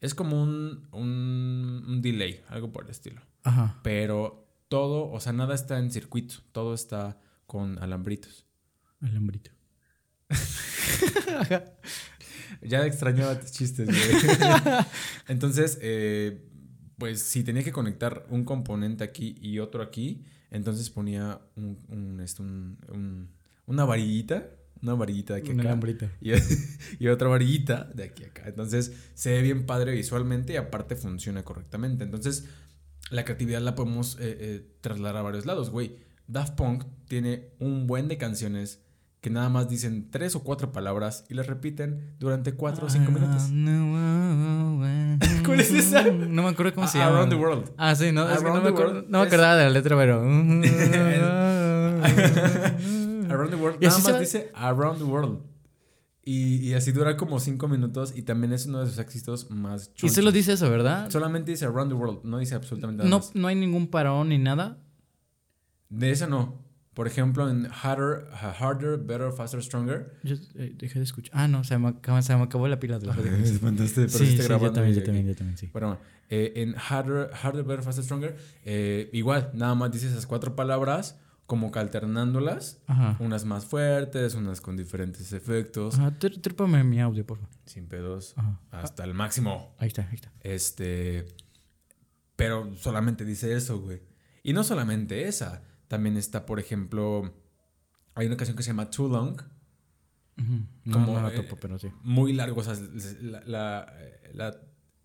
[0.00, 3.20] es como un, un, delay, algo por el estilo.
[3.42, 3.80] Ajá.
[3.82, 8.46] Pero todo, o sea, nada está en circuito, todo está con alambritos.
[9.00, 9.50] Alambrito.
[12.62, 13.88] ya extrañaba tus chistes,
[15.28, 16.48] Entonces, eh,
[16.98, 22.20] pues si tenía que conectar un componente aquí y otro aquí, entonces ponía un, un,
[22.20, 22.42] este,
[23.66, 24.48] una varillita
[24.82, 25.78] una varillita de aquí a acá.
[26.20, 26.32] Y,
[27.04, 28.44] y, otra varillita de aquí acá.
[28.46, 32.04] Entonces se ve bien padre visualmente y aparte funciona correctamente.
[32.04, 32.44] Entonces
[33.10, 35.96] la creatividad la podemos eh, eh, trasladar a varios lados, güey.
[36.26, 38.80] Daft Punk tiene un buen de canciones
[39.20, 43.10] que nada más dicen tres o cuatro palabras y las repiten durante cuatro o cinco
[43.10, 43.48] minutos.
[45.44, 46.04] ¿Cuál es esa?
[46.04, 47.16] No me acuerdo cómo se llama.
[47.16, 47.72] Around the World.
[47.76, 50.22] Ah, sí, no, es que no, me, no me acordaba de la letra, pero.
[53.30, 53.80] Around the World.
[53.80, 55.40] Nada más dice Around the World.
[56.24, 59.94] Y, y, así dura como cinco minutos y también es uno de sus éxitos más
[59.94, 60.12] chonchos.
[60.12, 61.08] Y solo dice eso, ¿verdad?
[61.10, 63.34] Solamente dice Around the World, no dice absolutamente nada no, más.
[63.34, 64.76] No hay ningún parón ni nada.
[65.88, 66.68] De eso no.
[66.98, 70.18] Por ejemplo, en Harder, Harder Better, Faster, Stronger.
[70.24, 71.30] Yo eh, dejé de escuchar.
[71.32, 73.16] Ah, no, se me, se me acabó la pila de la
[73.62, 75.70] Mandaste, sí, sí, yo también, yo también, yo también, sí.
[75.72, 80.56] Bueno, eh, en Harder, Harder, Better, Faster, Stronger, eh, igual, nada más dice esas cuatro
[80.56, 82.82] palabras como que alternándolas,
[83.20, 85.98] unas más fuertes, unas con diferentes efectos.
[85.98, 87.54] Ajá, trépame mi audio, por favor.
[87.64, 88.34] Sin pedos,
[88.70, 89.74] hasta el máximo.
[89.78, 90.30] Ahí está, ahí está.
[90.40, 91.24] Este,
[92.36, 94.02] pero solamente dice eso, güey.
[94.42, 97.32] Y no solamente esa, también está, por ejemplo,
[98.14, 99.40] hay una canción que se llama Too Long.
[100.92, 101.90] como, la topo, pero sí.
[102.02, 102.74] Muy largo, o sea,
[103.22, 103.90] la,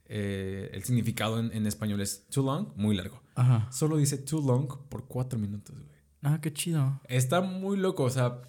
[0.07, 3.23] eh, el significado en, en, español es too long, muy largo.
[3.35, 3.71] Ajá.
[3.71, 5.92] Solo dice too long por cuatro minutos, güey.
[6.23, 7.01] Ah, qué chido.
[7.07, 8.41] Está muy loco, o sea,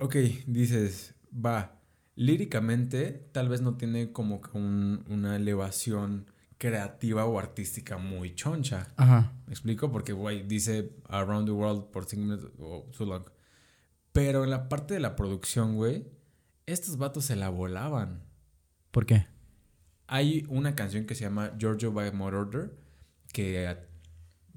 [0.00, 1.80] ok, dices, va,
[2.16, 6.26] líricamente tal vez no tiene como que una elevación
[6.58, 8.88] creativa o artística muy choncha.
[8.96, 9.32] Ajá.
[9.46, 9.90] ¿Me explico?
[9.92, 13.24] Porque, güey, dice Around the World por 5 minutos o too long.
[14.12, 16.04] Pero en la parte de la producción, güey,
[16.66, 18.24] estos vatos se la volaban.
[18.90, 19.26] ¿Por qué?
[20.08, 22.76] Hay una canción que se llama Giorgio by Order
[23.32, 23.76] que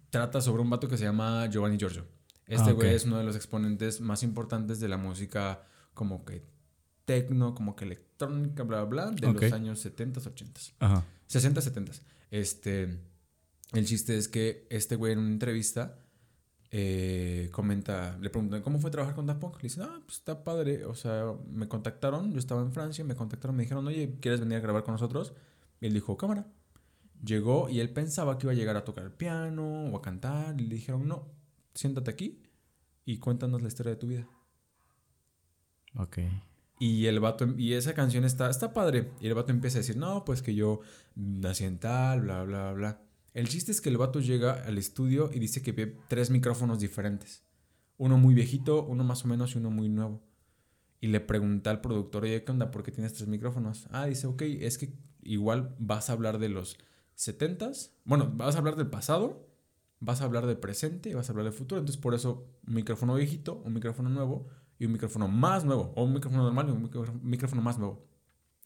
[0.09, 2.05] trata sobre un vato que se llama Giovanni Giorgio.
[2.47, 6.43] Este ah, güey es uno de los exponentes más importantes de la música como que
[7.05, 10.61] tecno, como que electrónica, bla, bla, bla, de los años 70, 80.
[10.79, 11.05] Ajá.
[11.27, 11.91] 60, 70.
[12.29, 12.99] Este,
[13.73, 15.97] el chiste es que este güey en una entrevista
[16.73, 19.55] eh, comenta, le preguntan, ¿cómo fue trabajar con Daft Punk?
[19.57, 23.15] Le dice, ah, pues está padre, o sea, me contactaron, yo estaba en Francia, me
[23.15, 25.33] contactaron, me dijeron, oye, ¿quieres venir a grabar con nosotros?
[25.81, 26.47] Y él dijo, cámara.
[27.23, 30.59] Llegó y él pensaba que iba a llegar a tocar el piano o a cantar,
[30.59, 31.27] y le dijeron, no,
[31.73, 32.41] siéntate aquí
[33.05, 34.27] y cuéntanos la historia de tu vida.
[35.95, 36.19] Ok.
[36.79, 39.11] Y el vato, y esa canción está, está padre.
[39.19, 40.79] Y el vato empieza a decir, no, pues que yo
[41.15, 43.01] nací en tal, bla, bla, bla.
[43.33, 46.79] El chiste es que el vato llega al estudio y dice que ve tres micrófonos
[46.79, 47.43] diferentes.
[47.97, 50.23] Uno muy viejito, uno más o menos y uno muy nuevo.
[50.99, 52.71] Y le pregunta al productor, oye, ¿qué onda?
[52.71, 53.87] ¿Por qué tienes tres micrófonos?
[53.91, 56.77] Ah, dice, ok, es que igual vas a hablar de los
[57.15, 57.95] setentas.
[58.05, 59.50] Bueno, vas a hablar del pasado
[60.01, 61.79] vas a hablar del presente y vas a hablar del futuro.
[61.79, 66.03] Entonces, por eso, un micrófono viejito, un micrófono nuevo y un micrófono más nuevo, o
[66.03, 68.03] un micrófono normal y un micrófono más nuevo.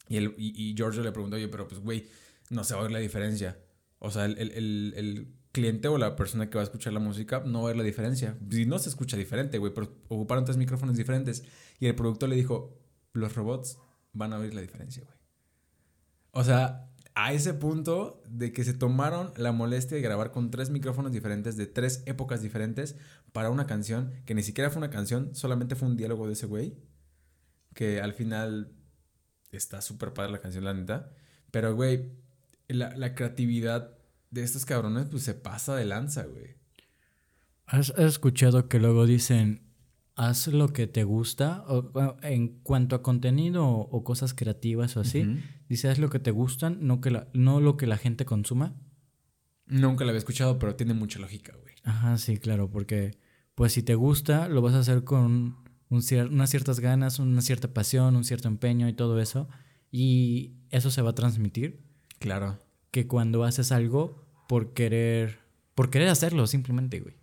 [0.07, 2.07] Y, el, y, George le preguntó, oye, pero pues, güey,
[2.49, 3.59] no se va a ver la diferencia.
[3.99, 7.41] O sea, el, el, el, cliente o la persona que va a escuchar la música
[7.45, 8.37] no va a ver la diferencia.
[8.51, 11.43] Y no se escucha diferente, güey, pero ocuparon tres micrófonos diferentes.
[11.79, 12.77] Y el productor le dijo,
[13.13, 13.77] los robots
[14.11, 15.17] van a oír la diferencia, güey.
[16.31, 20.69] O sea, a ese punto de que se tomaron la molestia de grabar con tres
[20.69, 22.97] micrófonos diferentes de tres épocas diferentes
[23.31, 26.45] para una canción que ni siquiera fue una canción, solamente fue un diálogo de ese
[26.45, 26.75] güey.
[27.73, 28.73] Que al final
[29.51, 31.11] está súper padre la canción, la neta.
[31.51, 32.11] Pero, güey,
[32.67, 33.97] la, creatividad
[34.31, 36.55] de estos cabrones, pues se pasa de lanza, güey.
[37.65, 39.64] ¿Has, escuchado que luego dicen,
[40.15, 45.25] haz lo que te gusta o, en cuanto a contenido o, cosas creativas o así.
[45.69, 48.75] Dice, haz lo que te gustan, no, que la, no lo que la gente consuma.
[49.67, 51.73] Nunca la había escuchado, pero tiene mucha lógica, güey.
[51.83, 53.17] Ajá, sí, claro, porque
[53.55, 55.55] pues si te gusta, lo vas a hacer con
[55.89, 59.47] un unas ciertas ganas, una cierta pasión, un cierto empeño y todo eso.
[59.91, 61.81] Y eso se va a transmitir.
[62.19, 62.59] Claro.
[62.91, 65.39] Que cuando haces algo por querer,
[65.73, 67.15] por querer hacerlo simplemente, güey.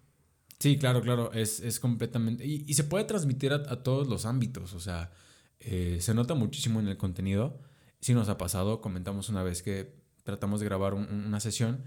[0.63, 2.47] Sí, claro, claro, es, es completamente...
[2.47, 5.11] Y, se puede transmitir a, todos los ámbitos, o sea,
[5.59, 7.59] eh, se nota muchísimo en el contenido.
[8.01, 9.93] Sí nos ha pasado, comentamos una vez que
[10.23, 11.81] tratamos de grabar una sesión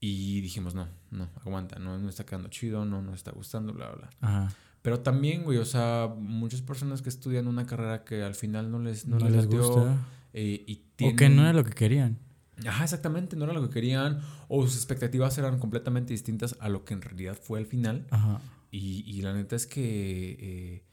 [0.00, 3.92] y dijimos, no, no, aguanta, no, no está quedando chido, no nos está gustando, bla,
[3.92, 4.10] bla.
[4.20, 4.52] Ajá.
[4.82, 8.80] Pero también, güey, o sea, muchas personas que estudian una carrera que al final no
[8.80, 9.96] les, no, les, gusta.
[10.32, 12.18] Eh, y O que no era lo que querían.
[12.66, 14.20] Ajá, exactamente, no era lo que querían.
[14.48, 18.06] O sus expectativas eran completamente distintas a lo que en realidad fue al final.
[18.10, 18.40] Ajá.
[18.70, 20.84] Y, y la neta es que, eh,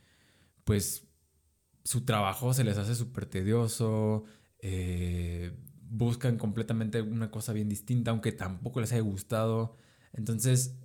[0.64, 1.08] pues,
[1.84, 4.26] su trabajo se les hace súper tedioso.
[4.60, 9.78] Eh, buscan completamente una cosa bien distinta, aunque tampoco les haya gustado.
[10.14, 10.78] Entonces,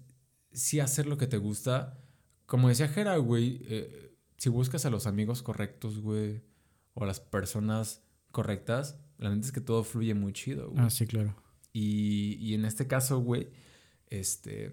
[0.52, 1.98] sí hacer lo que te gusta.
[2.46, 6.42] Como decía Jera, güey, eh, si buscas a los amigos correctos, güey,
[6.94, 10.84] o a las personas correctas, la neta es que todo fluye muy chido, güey.
[10.84, 11.36] Ah, sí, claro.
[11.72, 13.48] Y, y en este caso, güey,
[14.08, 14.72] este,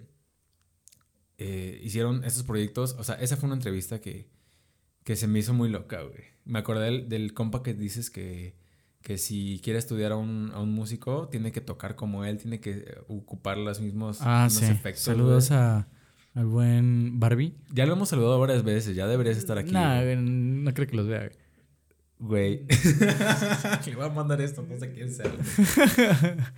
[1.38, 2.96] eh, hicieron esos proyectos.
[2.98, 4.30] O sea, esa fue una entrevista que,
[5.04, 6.24] que se me hizo muy loca, güey.
[6.46, 8.56] Me acordé del, del compa que dices que
[9.02, 12.60] que si quiere estudiar a un, a un, músico, tiene que tocar como él, tiene
[12.60, 14.66] que ocupar los mismos, ah, sí.
[14.66, 15.04] efectos.
[15.04, 15.88] Saludos a,
[16.34, 17.56] al buen Barbie.
[17.72, 19.72] Ya lo hemos saludado varias veces, ya deberías estar aquí.
[19.72, 21.20] Nah, no creo que los vea.
[21.20, 21.47] Güey.
[23.86, 25.32] Le voy a mandar esto, no sé quién sea.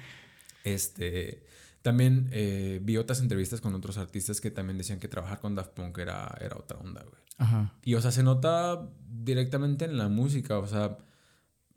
[0.64, 1.43] este.
[1.82, 5.72] También eh, vi otras entrevistas con otros artistas que también decían que trabajar con Daft
[5.72, 7.22] Punk era, era otra onda, güey.
[7.38, 7.74] Ajá.
[7.84, 10.97] Y, o sea, se nota directamente en la música, o sea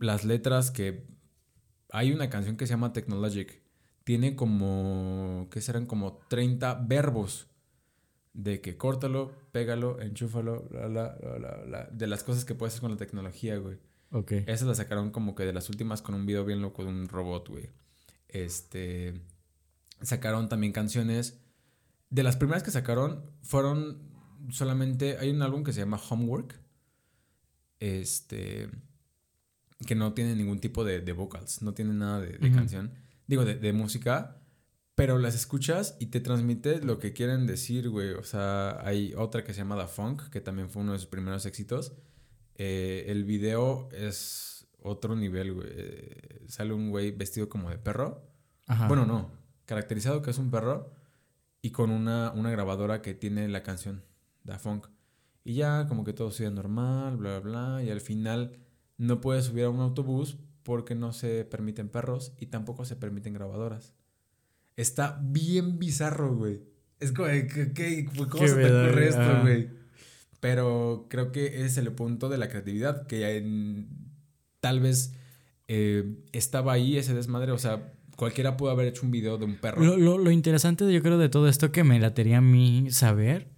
[0.02, 1.06] las letras que...
[1.94, 3.62] Hay una canción que se llama Technologic.
[4.04, 5.48] Tiene como...
[5.50, 5.86] ¿Qué serán?
[5.86, 7.48] Como 30 verbos.
[8.34, 11.16] De que córtalo, pégalo, enchúfalo, la, la,
[11.66, 13.78] la, de las cosas que puedes hacer con la tecnología, güey.
[14.10, 14.32] Ok.
[14.46, 17.08] Esas las sacaron como que de las últimas con un video bien loco de un
[17.08, 17.68] robot, güey.
[18.28, 19.20] Este.
[20.00, 21.38] Sacaron también canciones.
[22.10, 23.98] De las primeras que sacaron fueron
[24.50, 25.18] solamente.
[25.18, 26.58] Hay un álbum que se llama Homework.
[27.80, 28.70] Este
[29.84, 32.92] que no tiene ningún tipo de, de vocals, no tiene nada de, canción,
[33.26, 34.41] digo, de, música,
[34.94, 38.10] pero las escuchas y te transmite lo que quieren decir, güey.
[38.10, 41.08] O sea, hay otra que se llama The Funk, que también fue uno de sus
[41.08, 41.94] primeros éxitos.
[42.56, 45.68] Eh, el video es otro nivel, güey.
[46.46, 48.28] sale un güey vestido como de perro.
[48.88, 49.30] Bueno, no,
[49.66, 50.94] caracterizado que es un perro
[51.60, 54.04] y con una, una grabadora que tiene la canción,
[54.44, 54.88] The Funk.
[55.44, 57.82] Y ya como que todo sigue normal, bla, bla, bla.
[57.82, 58.58] Y al final
[58.98, 63.34] no puedes subir a un autobús porque no se permiten perros y tampoco se permiten
[63.34, 63.94] grabadoras.
[64.76, 66.60] Está bien bizarro, güey.
[67.00, 69.68] Es como, ¿qué, ¿cómo se te ocurre esto, güey?
[70.40, 73.86] Pero creo que es el punto de la creatividad, que
[74.60, 75.14] tal vez
[75.68, 79.56] eh, estaba ahí ese desmadre, o sea, cualquiera pudo haber hecho un video de un
[79.56, 79.82] perro.
[79.82, 83.48] Lo, lo, interesante, yo creo, de todo esto que me latería a mí saber,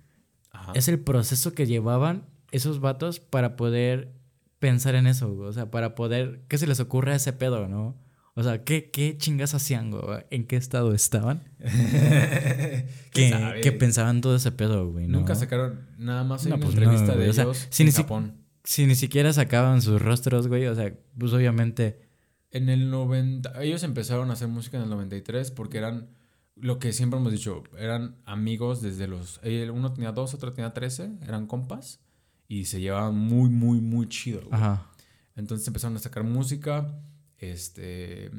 [0.74, 4.12] es el proceso que llevaban esos vatos para poder
[4.58, 6.42] pensar en eso, O sea, para poder.
[6.48, 7.94] ¿Qué se les ocurre a ese pedo, no?
[8.37, 10.03] O sea, ¿qué, qué chingas hacían, güey?
[10.30, 11.45] ¿En qué estado estaban?
[13.12, 15.07] ¿Qué, pensaban todo ese pedo, güey?
[15.07, 18.45] Nunca sacaron nada más en una pues entrevista de ellos si en Japón.
[18.64, 20.66] Si, ni siquiera sacaban sus rostros, güey.
[20.66, 22.09] O sea, pues obviamente.
[22.51, 23.62] En el 90.
[23.62, 26.09] Ellos empezaron a hacer música en el 93 porque eran.
[26.57, 29.41] Lo que siempre hemos dicho, eran amigos desde los.
[29.72, 32.01] Uno tenía dos, otro tenía trece, eran compas
[32.49, 34.43] y se llevaban muy, muy, muy chido.
[34.51, 34.87] Ajá.
[35.37, 36.95] Entonces empezaron a sacar música.
[37.51, 38.30] Este.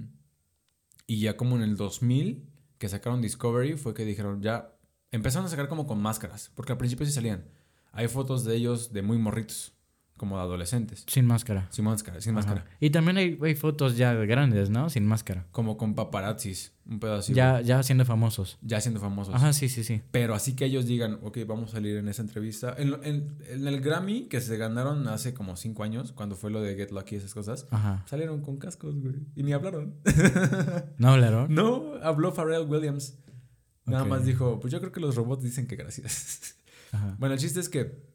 [1.08, 4.78] Y ya como en el 2000, que sacaron Discovery, fue que dijeron ya.
[5.12, 7.46] Empezaron a sacar como con máscaras, porque al principio sí salían.
[7.92, 9.75] Hay fotos de ellos de muy morritos
[10.18, 11.04] como de adolescentes.
[11.08, 11.68] Sin máscara.
[11.72, 12.66] Sin máscara, sin máscara.
[12.80, 14.90] Y también hay, hay, fotos ya grandes, ¿no?
[14.90, 15.46] Sin máscara.
[15.52, 17.34] Como con paparazzis, un pedazo.
[17.34, 18.58] Ya, ya siendo famosos.
[18.62, 19.36] Ya siendo famosos.
[19.36, 20.02] Ajá, sí, sí, sí.
[20.12, 22.74] Pero así que ellos digan, ok, vamos a salir en esa entrevista.
[22.78, 26.76] En, en, el Grammy, que se ganaron hace como cinco años, cuando fue lo de
[26.76, 27.68] Get Lucky y esas cosas,
[28.06, 29.16] salieron con cascos, güey.
[29.36, 29.96] Y ni hablaron.
[30.98, 31.54] ¿No hablaron?
[31.54, 33.20] No, habló Pharrell Williams.
[33.86, 36.56] Nada más dijo, pues yo creo que los robots dicen que gracias.
[36.92, 37.16] Ajá.
[37.20, 38.15] Bueno, el chiste es que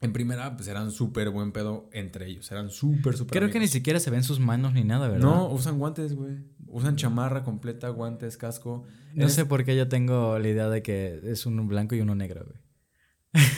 [0.00, 2.50] en primera, pues eran súper buen pedo entre ellos.
[2.52, 3.38] Eran súper, súper.
[3.38, 5.24] Creo que ni siquiera se ven sus manos ni nada, ¿verdad?
[5.24, 6.36] No, usan guantes, güey.
[6.68, 8.84] Usan chamarra completa, guantes, casco.
[9.14, 12.14] No sé por qué yo tengo la idea de que es uno blanco y uno
[12.14, 12.58] negro, güey.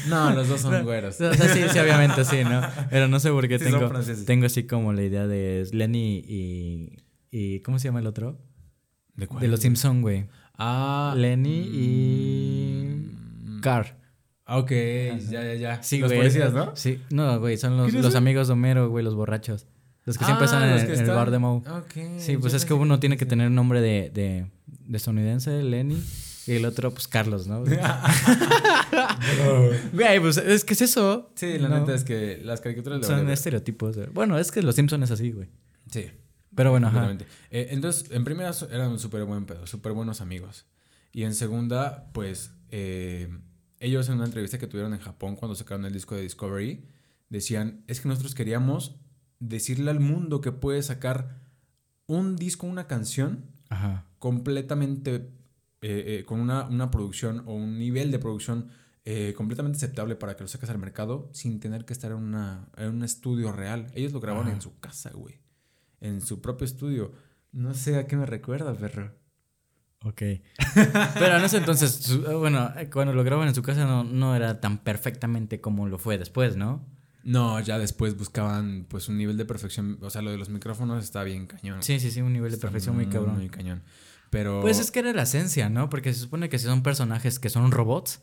[0.08, 1.20] No, los dos son güeros.
[1.20, 2.60] O sea, sí, sí, obviamente sí, ¿no?
[2.90, 3.90] Pero no sé por qué tengo,
[4.26, 6.96] tengo así como la idea de Lenny y,
[7.30, 7.60] y.
[7.60, 8.40] ¿Cómo se llama el otro?
[9.14, 9.42] ¿De cuál?
[9.42, 10.26] De los Simpson, güey.
[10.56, 11.14] Ah.
[11.16, 12.84] Lenny y.
[12.88, 13.98] mm, Car.
[14.00, 14.09] ah,
[14.58, 14.70] Ok,
[15.30, 15.82] ya, ya, ya.
[15.82, 16.20] Sí, Los güey.
[16.20, 16.74] policías, ¿no?
[16.74, 19.66] Sí, no, güey, son los, ¿Quiénes los amigos de Homero, güey, los borrachos.
[20.04, 21.58] Los que siempre Ah, están en, el- el bar de Moe.
[21.68, 25.62] Ok, Sí, pues es que uno tiene que tener un nombre de, de, de estadounidense,
[25.62, 26.02] Lenny,
[26.46, 27.62] y el otro, pues Carlos, ¿no?
[29.92, 31.30] Güey, pues es que es eso.
[31.34, 31.80] Sí, la ¿no?
[31.80, 33.96] neta es que las caricaturas de Son estereotipos.
[34.12, 35.48] Bueno, es que los Simpsons es así, güey.
[35.90, 36.06] Sí.
[36.54, 37.16] Pero bueno, ajá.
[37.50, 40.66] Eh, entonces, en primera eran súper buen pedo, súper buenos amigos.
[41.12, 43.28] Y en segunda, pues, eh,
[43.80, 46.84] ellos en una entrevista que tuvieron en Japón cuando sacaron el disco de Discovery,
[47.28, 48.96] decían, es que nosotros queríamos
[49.40, 51.40] decirle al mundo que puede sacar
[52.06, 54.06] un disco, una canción, Ajá.
[54.18, 55.14] completamente
[55.80, 58.68] eh, eh, con una, una producción o un nivel de producción
[59.06, 62.68] eh, completamente aceptable para que lo saques al mercado sin tener que estar en, una,
[62.76, 63.86] en un estudio real.
[63.94, 64.56] Ellos lo grabaron Ajá.
[64.56, 65.40] en su casa, güey.
[66.00, 67.12] En su propio estudio.
[67.52, 69.14] No sé a qué me recuerda, perro.
[70.04, 70.22] Ok.
[71.14, 74.34] Pero en ese entonces, su- bueno, eh, cuando lo graban en su casa no, no
[74.34, 76.86] era tan perfectamente como lo fue después, ¿no?
[77.22, 79.98] No, ya después buscaban pues un nivel de perfección.
[80.00, 81.82] O sea, lo de los micrófonos está bien cañón.
[81.82, 83.36] Sí, sí, sí, un nivel de Está perfección muy cabrón.
[83.36, 83.82] Muy cañón.
[84.30, 84.60] Pero...
[84.62, 85.90] Pues es que era la esencia, ¿no?
[85.90, 88.22] Porque se supone que si son personajes que son robots,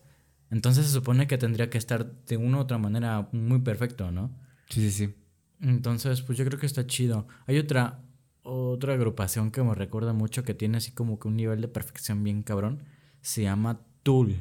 [0.49, 4.31] entonces se supone que tendría que estar de una u otra manera muy perfecto, ¿no?
[4.69, 5.15] Sí, sí, sí.
[5.61, 7.27] Entonces, pues yo creo que está chido.
[7.45, 7.99] Hay otra
[8.47, 12.23] otra agrupación que me recuerda mucho que tiene así como que un nivel de perfección
[12.23, 12.83] bien cabrón.
[13.21, 14.37] Se llama Tool.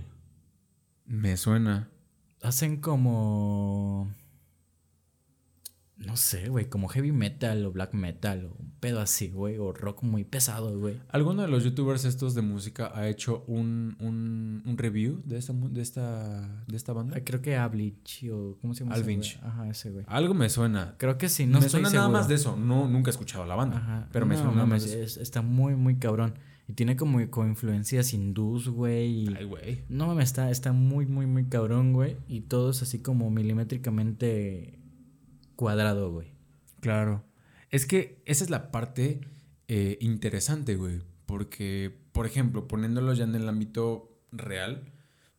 [1.05, 1.91] Me suena.
[2.43, 4.09] Hacen como
[5.97, 9.72] no sé, güey, como heavy metal o black metal o un pedo así, güey, o
[9.72, 11.01] rock muy pesado, güey.
[11.09, 15.55] ¿Alguno de los youtubers estos de música ha hecho un, un, un review de esta,
[15.55, 17.18] de esta, de esta banda?
[17.24, 18.94] Creo que Ablich o ¿cómo se llama?
[18.94, 19.40] Alvinch.
[19.42, 20.05] Ajá, ese güey.
[20.09, 20.94] Algo me suena.
[20.99, 22.57] Creo que sí, no me estoy suena nada más de eso.
[22.57, 23.78] No, nunca he escuchado la banda.
[23.78, 24.09] Ajá.
[24.12, 25.03] Pero me No, suena nada más de eso.
[25.03, 26.34] es- está muy, muy cabrón.
[26.68, 29.28] Y tiene como, como influencias hindús, güey.
[29.34, 29.84] Ay, güey.
[29.88, 32.16] No mames, está, está muy, muy, muy cabrón, güey.
[32.28, 34.76] Y todo es así como milimétricamente
[35.57, 36.33] cuadrado, güey.
[36.81, 37.25] Claro.
[37.71, 39.21] Es que esa es la parte
[39.69, 41.03] eh, interesante, güey.
[41.27, 44.93] Porque, por ejemplo, poniéndolo ya en el ámbito real,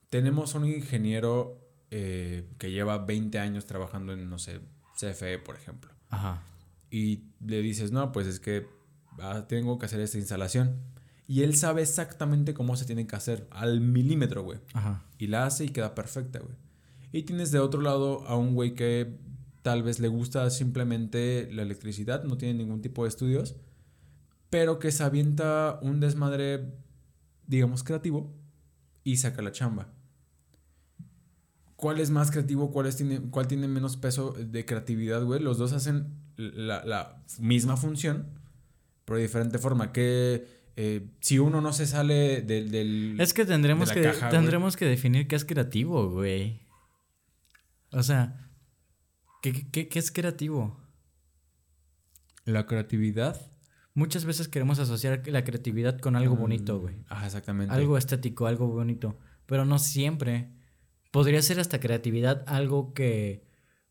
[0.09, 1.61] tenemos un ingeniero
[1.91, 4.59] eh, que lleva 20 años trabajando en, no sé,
[4.99, 5.91] CFE, por ejemplo.
[6.09, 6.41] Ajá.
[6.89, 8.65] y le dices, no, pues es que
[9.19, 10.77] ah, tengo que hacer esta instalación.
[11.27, 14.59] Y él sabe exactamente cómo se tiene que hacer, al milímetro, güey.
[14.73, 15.03] Ajá.
[15.17, 16.55] Y la hace y queda perfecta, güey.
[17.11, 19.17] Y tienes de otro lado a un güey que
[19.67, 23.57] tal vez le gusta simplemente la electricidad, no tiene ningún tipo de estudios,
[24.49, 26.71] pero que se avienta un desmadre,
[27.47, 28.33] digamos, creativo
[29.03, 29.89] y saca la chamba.
[31.75, 32.71] ¿Cuál es más creativo?
[32.71, 35.41] ¿Cuál, es tiene, cuál tiene menos peso de creatividad, güey?
[35.41, 38.39] Los dos hacen la, la misma función,
[39.03, 39.91] pero de diferente forma.
[39.91, 40.47] Que
[40.77, 42.71] eh, si uno no se sale del...
[42.71, 46.61] del Es que tendremos de que, la caja, tendremos que definir qué es creativo, güey.
[47.91, 48.46] O sea,
[49.41, 50.77] ¿qué, qué- qué, es creativo?
[52.45, 53.51] La creatividad.
[53.93, 57.03] Muchas veces queremos asociar la creatividad con algo bonito, güey.
[57.09, 57.73] Ah, exactamente.
[57.73, 59.17] Algo estético, algo bonito.
[59.47, 60.49] Pero no siempre.
[61.11, 63.47] Podría ser hasta creatividad algo que,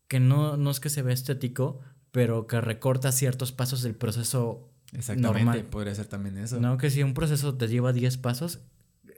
[0.07, 1.81] que no, no es que se vea estético,
[2.11, 5.43] pero que recorta ciertos pasos del proceso Exactamente.
[5.45, 5.65] normal.
[5.65, 6.59] Podría ser también eso.
[6.59, 8.61] No, que si un proceso te lleva 10 pasos,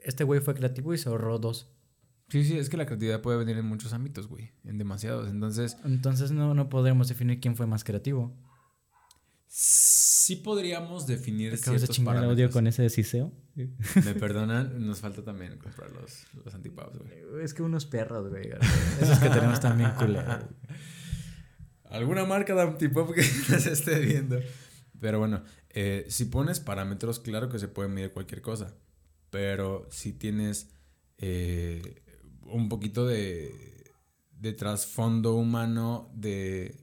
[0.02, 1.70] este güey fue creativo y se ahorró dos.
[2.30, 4.52] Sí, sí, es que la creatividad puede venir en muchos ámbitos, güey.
[4.64, 5.28] En demasiados.
[5.28, 8.32] Entonces, Entonces no, no podremos definir quién fue más creativo.
[9.46, 12.52] sí podríamos definir Acabas de ciertos chingar el audio parámetros.
[12.54, 13.32] con ese desiseo.
[13.56, 17.42] Me perdonan, nos falta también comprar los, los antipaps, güey.
[17.42, 18.48] Es que unos perros, güey.
[19.00, 20.44] Esos que tenemos también culeros.
[21.84, 24.38] Alguna marca de antipop que nos esté viendo.
[25.00, 28.76] Pero bueno, eh, si pones parámetros, claro que se puede medir cualquier cosa.
[29.30, 30.70] Pero si tienes
[31.18, 32.02] eh,
[32.46, 33.92] un poquito de,
[34.38, 36.76] de trasfondo humano de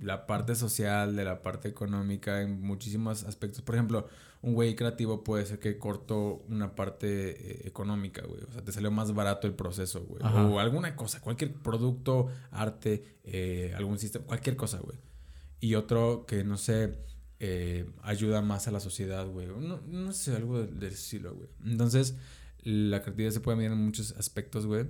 [0.00, 3.62] la parte social, de la parte económica, en muchísimos aspectos.
[3.62, 4.06] Por ejemplo,
[4.42, 8.42] un güey creativo puede ser que cortó una parte eh, económica, güey.
[8.42, 10.22] O sea, te salió más barato el proceso, güey.
[10.22, 10.46] Ajá.
[10.46, 14.98] O alguna cosa, cualquier producto, arte, eh, algún sistema, cualquier cosa, güey.
[15.60, 16.98] Y otro que, no sé,
[17.40, 19.46] eh, ayuda más a la sociedad, güey.
[19.46, 21.48] No, no sé, algo del, del estilo, güey.
[21.64, 22.14] Entonces,
[22.64, 24.86] la creatividad se puede medir en muchos aspectos, güey.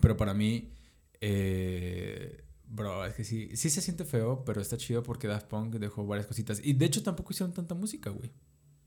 [0.00, 0.72] Pero para mí,
[1.20, 5.74] eh, bro, es que sí, sí se siente feo, pero está chido porque Daft Punk
[5.76, 6.60] dejó varias cositas.
[6.62, 8.32] Y de hecho tampoco hicieron tanta música, güey.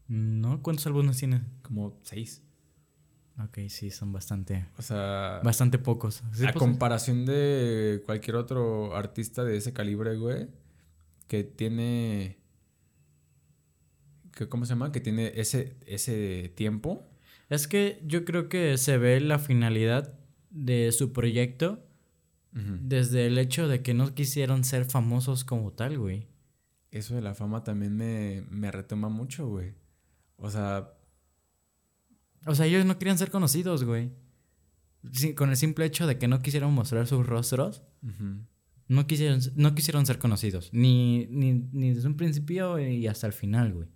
[0.08, 0.62] ¿No?
[0.62, 1.41] ¿Cuántos álbumes tiene?
[1.62, 2.41] Como seis.
[3.43, 6.24] Ok, sí, son bastante, O sea, bastante pocos.
[6.34, 10.48] Sí, a comparación de cualquier otro artista de ese calibre, güey,
[11.28, 12.39] que tiene...
[14.34, 14.91] Que, ¿Cómo se llama?
[14.93, 17.06] Que tiene ese, ese tiempo.
[17.50, 20.14] Es que yo creo que se ve la finalidad
[20.50, 21.82] de su proyecto
[22.52, 26.28] desde el hecho de que no quisieron ser famosos como tal, güey.
[26.89, 29.74] Eso de la fama también me, me retoma mucho, güey.
[30.38, 30.93] O sea...
[32.46, 34.12] O sea, ellos no querían ser conocidos, güey.
[35.36, 37.84] con el simple hecho de que no quisieron mostrar sus rostros,
[38.88, 40.70] no, quisieron, no quisieron ser conocidos.
[40.72, 43.89] Ni, ni, ni desde un principio y hasta el final, güey.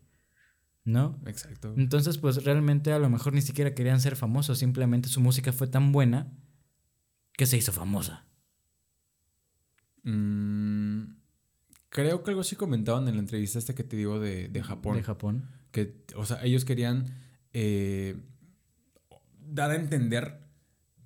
[0.83, 1.19] ¿No?
[1.25, 1.73] Exacto.
[1.77, 5.67] Entonces, pues realmente a lo mejor ni siquiera querían ser famosos, simplemente su música fue
[5.67, 6.31] tan buena
[7.33, 8.25] que se hizo famosa.
[10.03, 11.15] Mm,
[11.89, 14.97] creo que algo sí comentaban en la entrevista esta que te digo de, Japón.
[14.97, 15.49] De Japón.
[15.71, 17.05] Que, o sea, ellos querían
[17.53, 18.17] eh,
[19.39, 20.41] dar a entender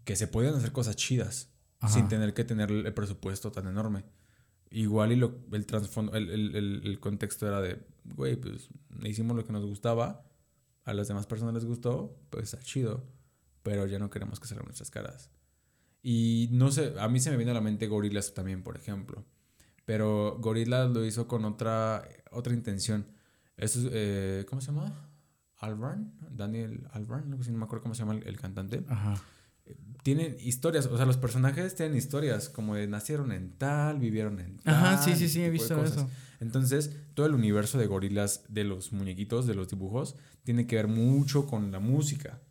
[0.06, 1.50] que se podían hacer cosas chidas
[1.88, 4.06] sin tener que tener el presupuesto tan enorme.
[4.76, 7.80] Igual y lo, el, el, el contexto era de,
[8.16, 8.70] güey, pues
[9.04, 10.26] hicimos lo que nos gustaba,
[10.84, 13.04] a las demás personas les gustó, pues está chido,
[13.62, 15.30] pero ya no queremos que salgan nuestras caras.
[16.02, 19.24] Y no sé, a mí se me viene a la mente Gorillaz también, por ejemplo.
[19.86, 23.06] Pero Gorillaz lo hizo con otra, otra intención.
[23.58, 25.10] Eh, ¿Cómo se llama?
[25.58, 28.84] Albarn, Daniel Albarn, no me acuerdo cómo se llama el, cantante.
[28.90, 29.22] Ajá.
[30.04, 34.60] Tienen historias, o sea, los personajes tienen historias, como de nacieron en tal, vivieron en
[34.60, 34.76] tal.
[34.76, 36.10] Ajá, sí, sí, sí, he visto eso.
[36.40, 40.88] Entonces, todo el universo de gorilas, de los muñequitos, de los dibujos, tiene que ver
[40.88, 42.42] mucho con la música.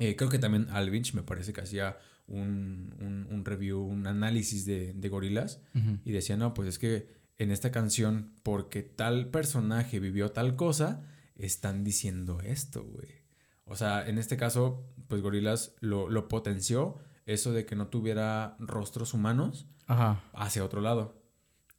[0.00, 1.96] Eh, creo que también Alvinch me parece que hacía
[2.26, 5.60] un, un, review, un análisis de, de gorilas
[6.04, 11.04] y decía, no, pues es que en esta canción, porque tal personaje vivió tal cosa,
[11.36, 13.24] están diciendo esto, güey.
[13.66, 18.56] O sea, en este caso, pues Gorilas lo, lo potenció eso de que no tuviera
[18.58, 21.22] rostros humanos hacia otro lado.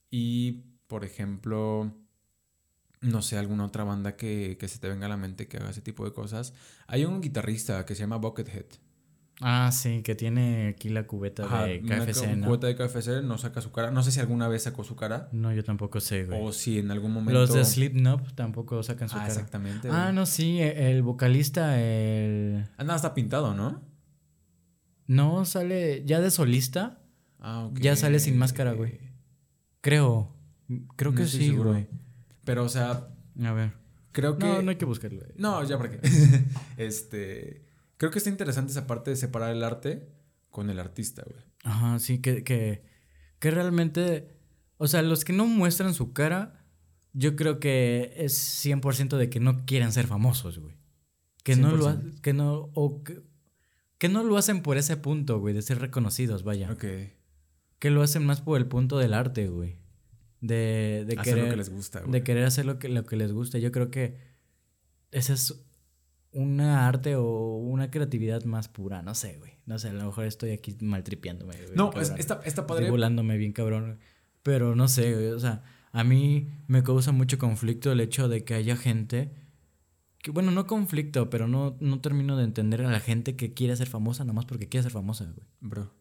[0.10, 1.94] Y por ejemplo,
[3.02, 5.82] no sé, alguna otra banda que, se te venga a la mente que haga ese
[5.82, 6.54] tipo de cosas.
[6.88, 8.66] Hay un guitarrista que se llama Buckethead.
[9.42, 12.48] Ah, sí, que tiene aquí la cubeta de KFC, una ¿no?
[12.48, 13.92] cubeta de KFC, no saca su cara.
[13.92, 15.28] No sé si alguna vez sacó su cara.
[15.34, 16.40] No, yo tampoco sé, güey.
[16.42, 17.40] O si en algún momento...
[17.40, 19.34] Los de Slipknot tampoco sacan su ah, cara.
[19.34, 19.90] exactamente.
[19.92, 22.66] Ah, no, sí, e, el vocalista, el...
[22.78, 23.82] Ah, no, está pintado, ¿no?
[25.08, 27.02] No, sale ya de solista.
[27.40, 27.80] Ah, ok.
[27.80, 29.00] Ya sale sin máscara, güey.
[29.82, 30.34] Creo.
[30.96, 31.88] Creo que sí, güey.
[32.44, 33.10] Pero, o sea.
[33.44, 33.74] A ver.
[34.12, 34.46] Creo que.
[34.46, 35.22] No, no hay que buscarlo.
[35.36, 36.00] No, ya para qué.
[36.78, 37.65] este.
[37.98, 40.10] Creo que está interesante esa parte de separar el arte
[40.50, 41.44] con el artista, güey.
[41.64, 42.84] Ajá, sí, que, que,
[43.40, 44.38] que realmente.
[44.78, 46.66] O sea, los que no muestran su cara,
[47.14, 50.76] yo creo que es 100% de que no quieren ser famosos, güey.
[51.44, 53.22] Que no lo que no o que,
[53.98, 56.72] que, no lo hacen por ese punto, güey, de ser reconocidos, vaya.
[56.72, 56.86] Ok.
[57.80, 59.78] Que lo hacen más por el punto del arte, güey
[60.42, 63.32] de, de querer, lo que les gusta, De querer hacer lo que, lo que les
[63.32, 63.58] gusta.
[63.58, 64.18] Yo creo que
[65.12, 65.64] esa es
[66.36, 69.02] una arte o una creatividad más pura.
[69.02, 69.54] No sé, güey.
[69.66, 71.56] No sé, a lo mejor estoy aquí maltripiándome.
[71.76, 72.92] No, está, está padre.
[72.92, 74.00] volándome bien cabrón.
[74.44, 75.28] Pero no sé, güey.
[75.28, 79.32] O sea, a mí me causa mucho conflicto el hecho de que haya gente.
[80.20, 83.76] Que, bueno, no conflicto, pero no, no termino de entender a la gente que quiere
[83.76, 85.48] ser famosa nomás porque quiere ser famosa, güey.
[85.62, 85.94] Bro.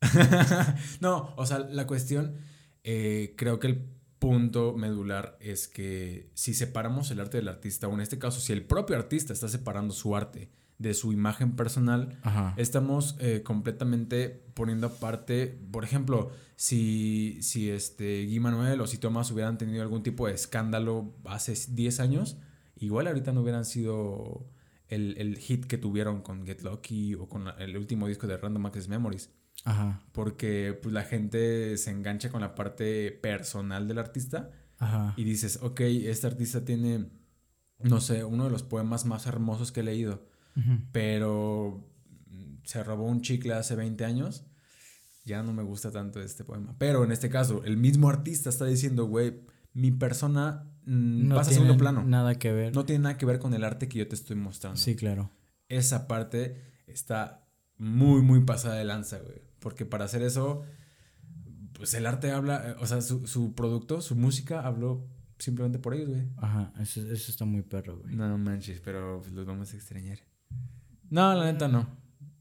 [1.00, 2.36] no, o sea, la cuestión
[2.84, 7.94] eh, creo que el punto medular es que si separamos el arte del artista, o
[7.94, 12.18] en este caso, si el propio artista está separando su arte de su imagen personal,
[12.56, 19.30] estamos eh, completamente poniendo aparte, por ejemplo, si, si este Guy Manuel o si Thomas
[19.30, 22.36] hubieran tenido algún tipo de escándalo hace 10 años,
[22.76, 24.46] igual ahorita no hubieran sido
[24.88, 28.66] el, el hit que tuvieron con Get Lucky o con el último disco de Random
[28.66, 29.30] Access Memories.
[29.64, 30.02] Ajá.
[30.12, 34.50] Porque pues, la gente se engancha con la parte personal del artista.
[34.78, 35.14] Ajá.
[35.16, 37.10] Y dices, ok, este artista tiene,
[37.78, 40.28] no sé, uno de los poemas más hermosos que he leído.
[40.92, 41.88] Pero
[42.64, 44.44] se robó un chicle hace 20 años.
[45.24, 46.74] Ya no me gusta tanto este poema.
[46.78, 49.40] Pero en este caso, el mismo artista está diciendo, güey,
[49.72, 52.04] mi persona mm, no pasa a segundo plano.
[52.04, 52.74] Nada que ver.
[52.74, 54.78] No tiene nada que ver con el arte que yo te estoy mostrando.
[54.78, 55.30] Sí, claro.
[55.68, 57.46] Esa parte está
[57.76, 59.49] muy, muy pasada de lanza, güey.
[59.60, 60.62] Porque para hacer eso,
[61.74, 65.06] pues el arte habla, o sea, su, su producto, su música habló
[65.38, 66.28] simplemente por ellos, güey.
[66.36, 68.16] Ajá, eso, eso está muy perro, güey.
[68.16, 70.18] No manches, pero pues, los vamos a extrañar.
[71.08, 71.88] No, la neta no.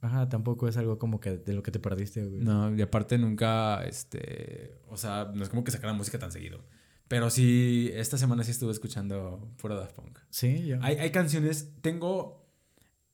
[0.02, 2.42] Ajá, tampoco es algo como que de lo que te perdiste, güey.
[2.42, 6.64] No, y aparte nunca, este, o sea, no es como que sacaran música tan seguido.
[7.08, 10.20] Pero sí, esta semana sí estuve escuchando pura Daft Punk.
[10.30, 10.78] Sí, yo.
[10.82, 12.46] Hay, hay canciones, tengo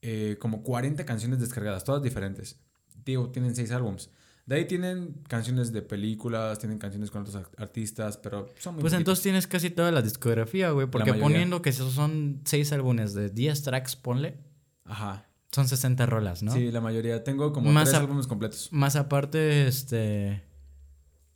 [0.02, 2.65] eh, como 40 canciones descargadas, todas diferentes
[3.06, 4.10] digo, tienen seis álbums.
[4.46, 8.94] De ahí tienen canciones de películas, tienen canciones con otros artistas, pero son muy Pues
[8.94, 10.86] entonces tienes casi toda la discografía, güey.
[10.88, 14.38] Porque poniendo que esos son seis álbumes de 10 tracks, ponle.
[14.84, 15.26] Ajá.
[15.52, 16.52] Son 60 rolas, ¿no?
[16.54, 17.24] Sí, la mayoría.
[17.24, 18.70] Tengo como Más tres álbumes completos.
[18.72, 20.44] Más aparte, este.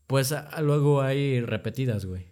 [0.05, 2.27] Pues a- luego hay repetidas, güey.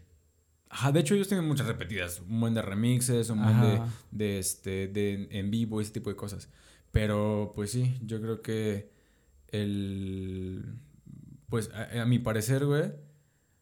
[0.70, 2.22] Ajá, de hecho ellos tienen muchas repetidas.
[2.28, 3.82] Un buen de remixes, un buen de,
[4.12, 6.50] de, este, de en vivo, ese tipo de cosas.
[6.92, 8.92] Pero pues sí, yo creo que
[9.50, 10.80] el...
[11.50, 12.92] Pues a, a mi parecer, güey,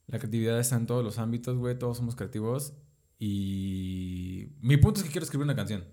[0.07, 1.77] la creatividad está en todos los ámbitos, güey.
[1.77, 2.73] Todos somos creativos.
[3.19, 5.83] Y mi punto es que quiero escribir una canción.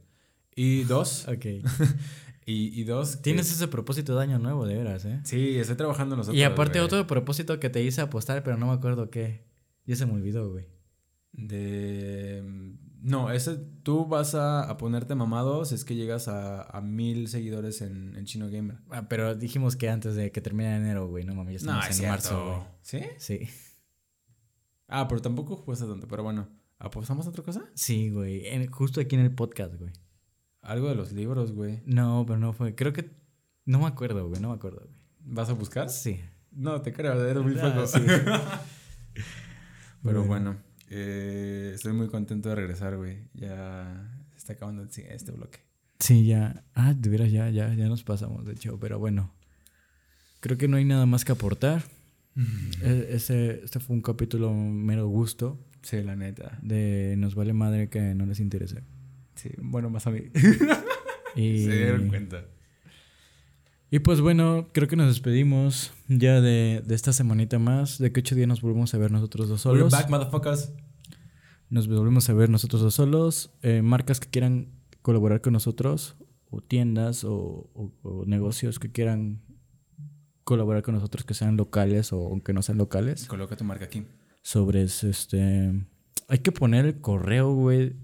[0.54, 1.44] Y dos, Ok.
[2.46, 3.16] y, y dos...
[3.16, 5.20] que- Tienes ese propósito de año nuevo, de veras, ¿eh?
[5.24, 6.86] Sí, estoy trabajando en los y aparte, güey.
[6.86, 9.44] otro propósito que te hice apostar, pero no me acuerdo qué.
[9.86, 10.66] Ya se me olvidó, güey.
[11.32, 12.42] De...
[13.02, 17.26] No, ese tú vas a, a ponerte mamado si es que llegas a, a mil
[17.26, 18.78] seguidores en, en Chino Gamer.
[18.90, 21.24] Ah, pero dijimos que antes de que termine enero, güey.
[21.24, 22.60] No mames, ya estamos en marzo, güey.
[22.82, 23.00] ¿Sí?
[23.18, 23.48] Sí.
[24.86, 26.06] Ah, pero tampoco cuesta tanto.
[26.06, 27.64] Pero bueno, ¿apostamos a otra cosa?
[27.74, 28.46] Sí, güey.
[28.46, 29.90] En- justo aquí en el podcast, güey.
[30.60, 31.82] Algo de los libros, güey.
[31.86, 32.76] No, pero no fue.
[32.76, 33.10] Creo que.
[33.64, 34.40] No me acuerdo, güey.
[34.40, 34.94] No me acuerdo, güey.
[35.24, 35.88] ¿Vas a buscar?
[35.90, 36.20] Sí.
[36.52, 37.98] No, te creo, eres muy Ah, sí.
[40.02, 40.24] Pero Bueno.
[40.26, 40.56] bueno,
[40.94, 43.28] eh, estoy muy contento de regresar, güey.
[43.34, 45.60] Ya se está acabando este bloque.
[45.98, 46.64] Sí, ya.
[46.74, 48.78] Ah, de veras, ya, ya, ya nos pasamos, de hecho.
[48.78, 49.32] Pero bueno.
[50.40, 51.82] Creo que no hay nada más que aportar.
[52.82, 55.58] E- Ese, este fue un capítulo mero gusto.
[55.82, 56.58] Sí, la neta.
[56.62, 58.82] De nos vale madre que no les interese.
[59.34, 60.20] Sí, bueno, más a mí.
[61.36, 62.44] Y, Se dieron cuenta.
[63.92, 67.98] Y pues bueno, creo que nos despedimos ya de, de esta semanita más.
[67.98, 69.92] De que ocho días nos volvemos a ver nosotros dos We're solos.
[69.92, 70.72] back, motherfuckers.
[71.70, 73.52] Nos volvemos a ver nosotros dos solos.
[73.62, 74.72] Eh, marcas que quieran
[75.02, 76.16] colaborar con nosotros,
[76.50, 79.42] o tiendas, o, o- o negocios que quieran
[80.44, 83.26] colaborar con nosotros, que sean locales o aunque no sean locales.
[83.26, 84.04] Coloca tu marca aquí.
[84.42, 85.86] Sobre este.
[86.28, 87.94] Hay que poner el correo, güey,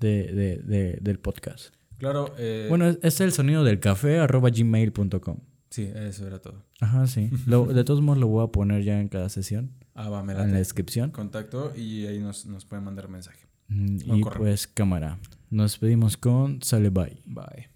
[0.00, 1.74] de, de- de- del podcast.
[1.98, 5.38] Claro, eh, Bueno, es- es el sonido del café, arroba gmail.com.
[5.70, 6.62] Sí, eso era todo.
[6.80, 7.30] Ajá, sí.
[7.46, 10.32] Lo- de todos modos lo voy a poner ya en cada sesión, Ah, va, me
[10.32, 11.10] en la descripción.
[11.10, 13.46] Contacto y ahí nos, nos pueden mandar mensaje.
[13.68, 14.38] Mm, Y correo.
[14.42, 15.18] pues cámara.
[15.50, 17.22] Nos despedimos con Sale Bye.
[17.24, 17.73] Bye.